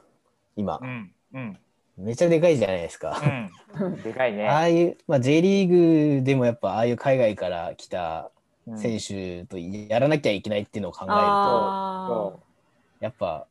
[0.56, 0.78] 今。
[0.82, 0.86] う。
[0.86, 1.14] ん。
[1.32, 1.58] うん
[1.96, 3.20] めちゃでかいじゃないですか。
[3.80, 4.48] うん、でかいね。
[4.48, 8.30] ああいう、まあ、J リーグでもやっぱああいう海外から来た
[8.66, 8.78] うん。
[8.78, 12.40] 選手とやらなきゃいけないっていうのを考えると、あそ
[12.98, 13.46] やっぱ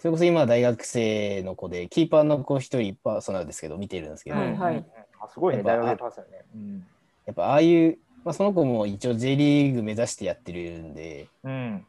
[0.00, 4.76] それこそ今大学生の子でキーパーの子一人パーソナルですけど見てるんですけうど、はいはい。
[4.76, 4.86] うん
[5.24, 6.44] あすごいね、やっぱ大学でパスよね。
[6.54, 6.86] うん。
[7.26, 11.86] やっぱああいう、まあ、その子も一応 J リーグ目指してやってるんでうん。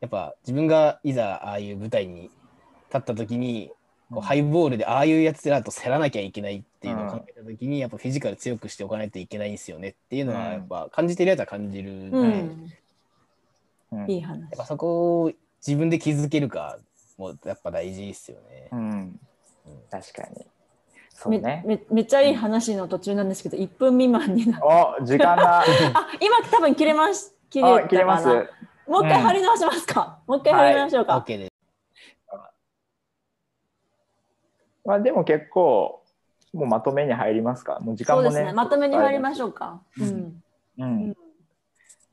[0.00, 2.32] やっぱ自分がいざああいう舞台に立
[2.98, 3.70] った時に
[4.12, 12.72] こうハイボールでああいうやつらと競らなきゃいけないっていうのを考えた時に、やっぱフィジカル強くしておかないといけないんですよねっていうのはうんやっぱ感じてるやつは感じるんで、うやん。
[13.92, 14.48] うんいい話っ。
[14.56, 15.32] ぱそこを
[15.66, 16.78] 自分で気づけるか
[17.18, 18.68] もやっぱ大事ですよね。
[18.72, 19.20] うん
[19.90, 20.46] 確かに。
[21.12, 21.62] そうめね。
[21.66, 24.64] めめっちゃいい話の途中なんですけど、1分未満になる。
[24.64, 25.60] お時間が。
[25.64, 25.64] あ、
[26.20, 27.34] 今多分切れます。
[27.50, 28.26] 切れたかなあ切れます。
[28.86, 30.18] もう一回貼り直しますか。
[30.26, 31.24] もう一回貼り直しましょうか。
[31.26, 31.55] OK です。
[34.86, 36.02] まあでも結構
[36.54, 37.80] もうまとめに入りますか。
[37.80, 38.44] もう時間もね。
[38.44, 38.52] ね。
[38.52, 39.82] まとめに入りましょょうか。
[39.98, 40.42] ううんん。
[40.78, 40.86] う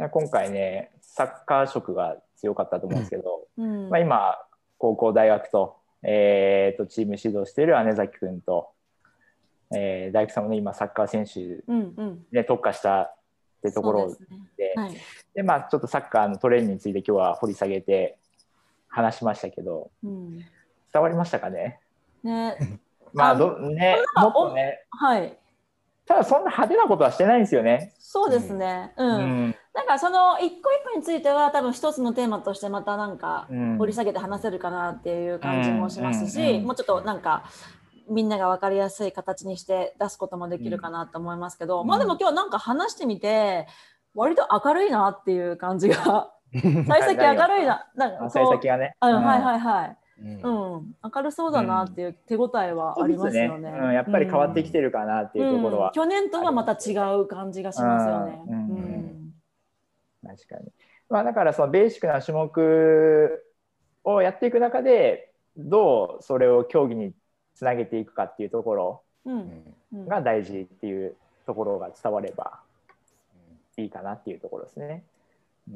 [0.06, 0.10] ん。
[0.10, 3.90] 今回ねサッカー色が強かったと思うんですけど、うん。
[3.90, 4.38] まあ今
[4.78, 8.72] 高校大学とえーとチーム指導している姉崎君と、
[9.74, 12.26] えー大工さんもね今サッカー選手うんうん。
[12.32, 13.16] で特化したっ
[13.62, 14.98] てところですねではい。
[15.36, 18.18] でまあちょっとサッカーのトレーニングについて今日は掘り下げて
[18.90, 20.38] 話しましたけどうん。
[20.92, 21.80] 伝わりましたかね？
[22.24, 22.58] ね。
[23.14, 25.38] まああどねもっとねはい。
[26.06, 27.94] ただそんな派手なことはしてないんですよね。
[28.00, 28.94] そうですね。
[28.98, 29.16] うん。
[29.16, 29.18] う
[29.50, 37.44] んなんかその一個一個については多分一つのテーマとしてまたなんかうん掘り下げて話せるかなっていう感じもしますし、うんもうちょっとなんか
[38.08, 43.66] みんなが分かりやすい形にして出すこともできるかなと思いますけど、うんまあでも今日なんか話してみて
[44.14, 48.96] 割と明るいなっていう感じが 幸先明るいななんかあ幸先がね。
[49.02, 49.44] うん、はいい。
[49.44, 50.76] はいはい、うん。
[50.76, 53.70] うん、明るそうだなっていう手応えはありますよね。
[53.70, 55.88] うん、やっぱり変わってきてるかなっていうところは。
[55.88, 58.42] うん、去年とはまた違う感じがしますよね。
[58.48, 58.56] うん。
[58.56, 59.34] うん。
[60.26, 60.72] 確かに。
[61.10, 63.46] まあだからそのベーシックな種目
[64.06, 67.14] をやっていく中でどうそれを競技に
[67.54, 69.64] つなげていくかっていうところうん。
[69.94, 70.08] うん。
[70.08, 71.16] が大事っていう
[71.46, 72.62] ところが伝われば
[73.78, 75.04] いいかなっていうところですね。
[75.70, 75.76] う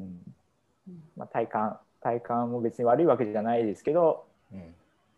[0.88, 1.02] うん。
[1.18, 4.27] まあ、体感体感も別に悪いわけじゃないですけどうん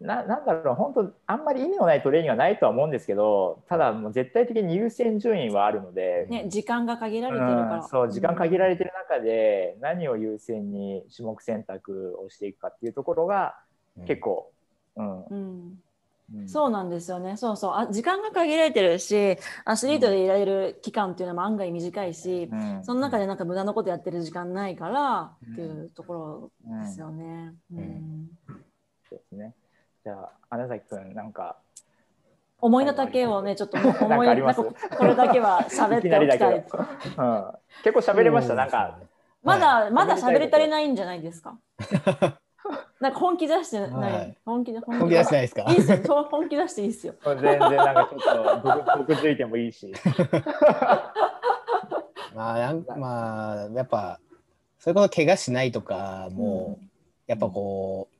[0.00, 7.76] ななんだろう本当あんまり意味のないトレーニングはないとは思うんですけどただもう絶対的に優先順位はあるので、ね、時間が限られてるから。
[7.76, 13.54] うんそう時間限られてる中で何を優先に種目選択をしていくかっていうところが
[14.06, 14.50] 結構、
[14.96, 15.24] うん。
[15.24, 15.78] うん。
[16.34, 16.48] うん。
[16.48, 17.36] そうなんですよね。
[17.36, 17.72] そうそう。
[17.74, 22.84] あ時間が限られてるし、アスリートでいられる期間っていうのも案外短いし、うん。
[22.84, 27.52] その中でなんか無駄なことやってる時間ないからうんっていうところうんですよね。
[27.72, 28.30] うん
[29.10, 29.54] うんそうですね
[30.04, 31.56] じゃあ穴崎君なんか
[32.62, 34.54] 思いの丈をね、ちょっと思い なんか
[34.98, 36.56] これだけは喋っておきたい。
[36.56, 36.72] うん、結
[37.16, 38.98] 構喋れました、なんか
[39.42, 41.56] まだ、はいまだ喋り足りないんじゃないですか？
[43.00, 44.12] なんか本気出してない。
[44.12, 45.62] はい本気で本本気出してないですか？
[45.70, 45.96] いいですよ。
[46.04, 47.14] そう本気出していいですよ。
[47.24, 49.94] 全然なんかちょっと毒毒づいてもいいし。
[52.34, 54.20] まあなんまあやっぱ
[54.78, 56.78] そういうこと怪我しないとかも、
[57.26, 58.16] やっぱこう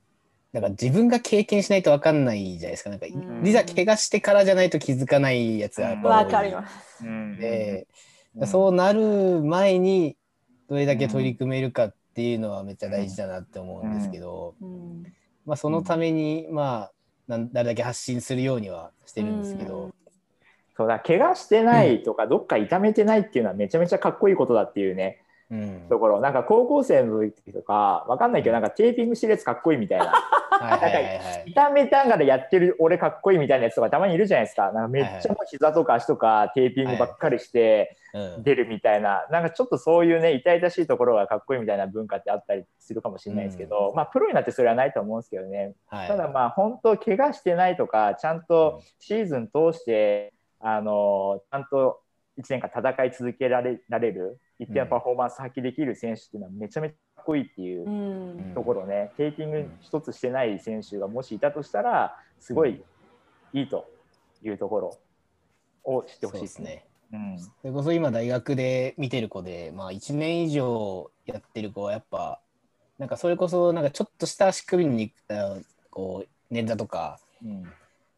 [0.53, 2.89] なんか自分が経験しないと分かんないじゃないですか。
[2.89, 3.47] なんか、うん。
[3.47, 7.05] いざ怪我してからじゃないと気づかないやつがわかります。
[7.05, 7.37] うん。
[7.37, 7.87] で、
[8.35, 8.47] うん。
[8.47, 10.17] そうなる前に
[10.67, 15.03] どれだけ取り組めるかっていうのはめっちゃ大事だなって思うんですけど、うん。
[15.45, 16.91] まあ、そのためにまあ
[17.27, 19.93] なん誰だけ発信するようにはしてるんですけど、
[20.75, 25.19] そうだ怪我してないとか、どっか痛めてないっていうのはめちゃめちゃかっこいいことだっていうね
[25.51, 25.81] うん。
[25.89, 30.05] ところなんか高校生の時とかわかんないけどなんかテーピングしてるやつかっこいいみたいな。
[30.05, 31.43] はいはいはいはい。
[31.47, 34.71] 痛めながらやってる俺かっこいいみたいなやつとかたまにいるじゃないですか。
[34.71, 38.43] なんかめっちゃもう膝とか足とかテーピングばっかりしてうん。
[38.43, 45.73] 出るみたいな、なんかちょっとそういうね痛々しいところがかっこいいみたいな文化ってあったりするかもしれないですけど、まあプロになってそれはないと思うんですけどね。
[45.87, 46.07] はい。
[46.07, 52.00] ただまあ本当怪我してないとかちゃんとシーズン通してあのちゃんと
[52.39, 58.53] 1年間戦い続けられられる一定のパフォーマンス発揮できる選手っていうのはめちゃめちゃかっこいいっていううん。
[58.53, 62.81] ところね、テーピング一つしてない選手がもしいたとしたらすごい
[63.53, 63.85] いいと
[64.43, 64.97] いうところ
[65.83, 66.85] を知ってほしいですすね。
[67.11, 67.39] うん。
[67.39, 72.39] それこそ今大学で見てる子で、まあ、1年以上やってる子はやっぱ
[72.97, 75.57] なんかそれこそなんかちょっとした足首にあ
[75.89, 77.71] こう捻挫とかうん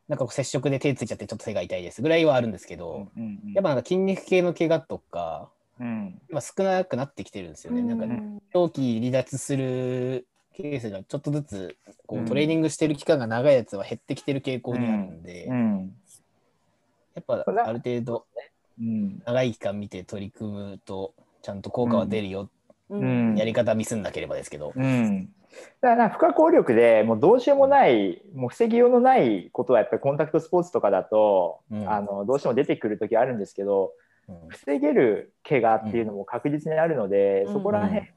[0.07, 5.49] なんかこう接触で手ついちゃってちょっと手が痛いですぐらいはあるんですけど、うんうんやっぱなんか筋肉系の怪我とか
[5.79, 6.21] うん。
[6.29, 7.81] 今少なくなってきてるんですよね。
[7.81, 7.99] なん。
[7.99, 8.41] かうん。
[8.53, 15.95] 長期離脱するケースがちょっとずつこううんトレーニングしてる期間が長いやつは減ってきてる傾向にあるんで、うん。
[17.15, 18.25] やっぱある程度
[18.79, 19.21] うん。
[19.25, 22.49] 長い期間見て取り組むとちゃんと効果は出るよ、
[22.89, 23.33] ううん。
[23.33, 23.37] ん。
[23.37, 25.29] やり方ミスんなければですけど、うん
[25.81, 31.89] だから不可抗力でもうどうしようもないもう防ぎようのないことはやっぱりコンタクトスポーツとかだと、うん。
[31.89, 33.93] あのどうしても出てくる時あるんですけど
[34.27, 34.35] うん。
[34.49, 37.53] 防げる怪我っていうのも確実にあるので、うん。
[37.53, 38.07] そこら辺をね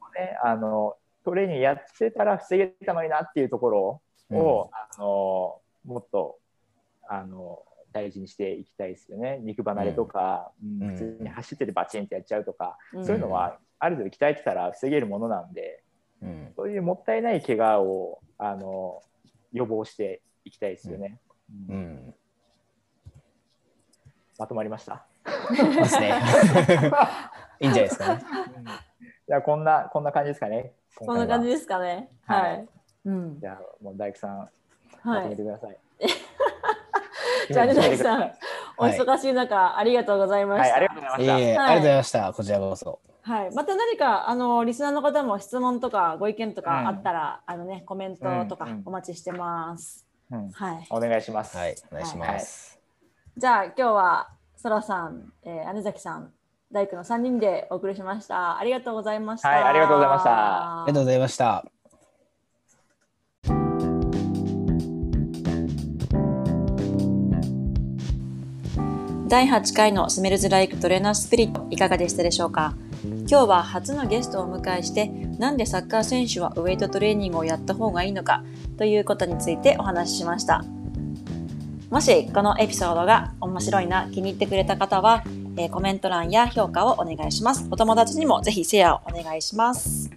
[0.43, 6.37] あのトレーニングやってたら防げたのになっていうところを、あのもっと
[7.09, 7.59] あの
[7.91, 9.39] 大事にしていきたいですよね。
[9.41, 13.05] 肉離れとか、普通に走っててバチンってやっちゃうとか、うん。
[13.05, 15.83] そういうのはある程度鍛えてたら防げるものなんで。
[16.21, 19.01] うんそういうもったいない怪我をあの
[19.53, 21.19] 予防していきたいですよね。
[21.69, 22.13] ううんん
[24.39, 25.05] まとまりました？
[25.51, 26.13] ですね。
[27.59, 28.23] いいんじゃないですかね。
[29.27, 30.73] じゃあこんなこんな感じですかね。
[30.95, 31.53] こんな感じで。
[31.55, 32.09] ですかね？
[32.25, 32.67] ははいい。
[33.05, 33.47] うんじ。
[33.47, 34.49] ゃあもう大工さんはい
[35.03, 35.43] まとめて。
[35.43, 35.77] ください。
[37.53, 38.33] じゃあ、ね、大工さん、
[38.77, 40.75] おはい忙しい中、ありがとうございまはい、した。
[40.75, 41.33] ありがとうございました。
[41.33, 42.33] ありがとうございました。
[42.33, 42.99] こちらこそ。
[43.27, 50.05] はい、また何かあのリスナーの方も質問とかご意見とかあったら、あのねコメントとかうんうんお待ちしてます。
[50.31, 50.87] うんはい。
[50.89, 51.57] お願いします。
[51.57, 52.79] はい、お願いします。
[53.37, 56.31] じゃあ今日はそらさん、えー、姉崎さん、
[56.71, 58.57] 大工の三人でお送りしました。
[58.57, 59.49] ありがとうございました。
[59.49, 61.65] はいありがとうございましたありがとうございました。
[69.27, 72.73] 第8回のスメルズライクトレーナースピリットいかがでしたでしょうか？
[73.03, 78.43] 今日は初のゲストをお迎えしてなんでサッカー選手はウェイトトレーニングをやった方がいいのか
[78.77, 80.63] ということについてお話ししました。
[81.89, 85.23] もしこのエピソードが面白いな気に入ってくれた方は、
[85.57, 87.67] えーコメント欄や評価をお願いします。
[87.71, 90.09] お友達にもぜひシェアをお願いします。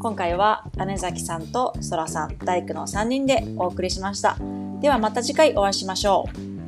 [0.00, 4.36] 今回は姉崎さんとそらさん大工の3人でお送りしました。
[4.80, 6.61] ではまた次回お会いしましょう。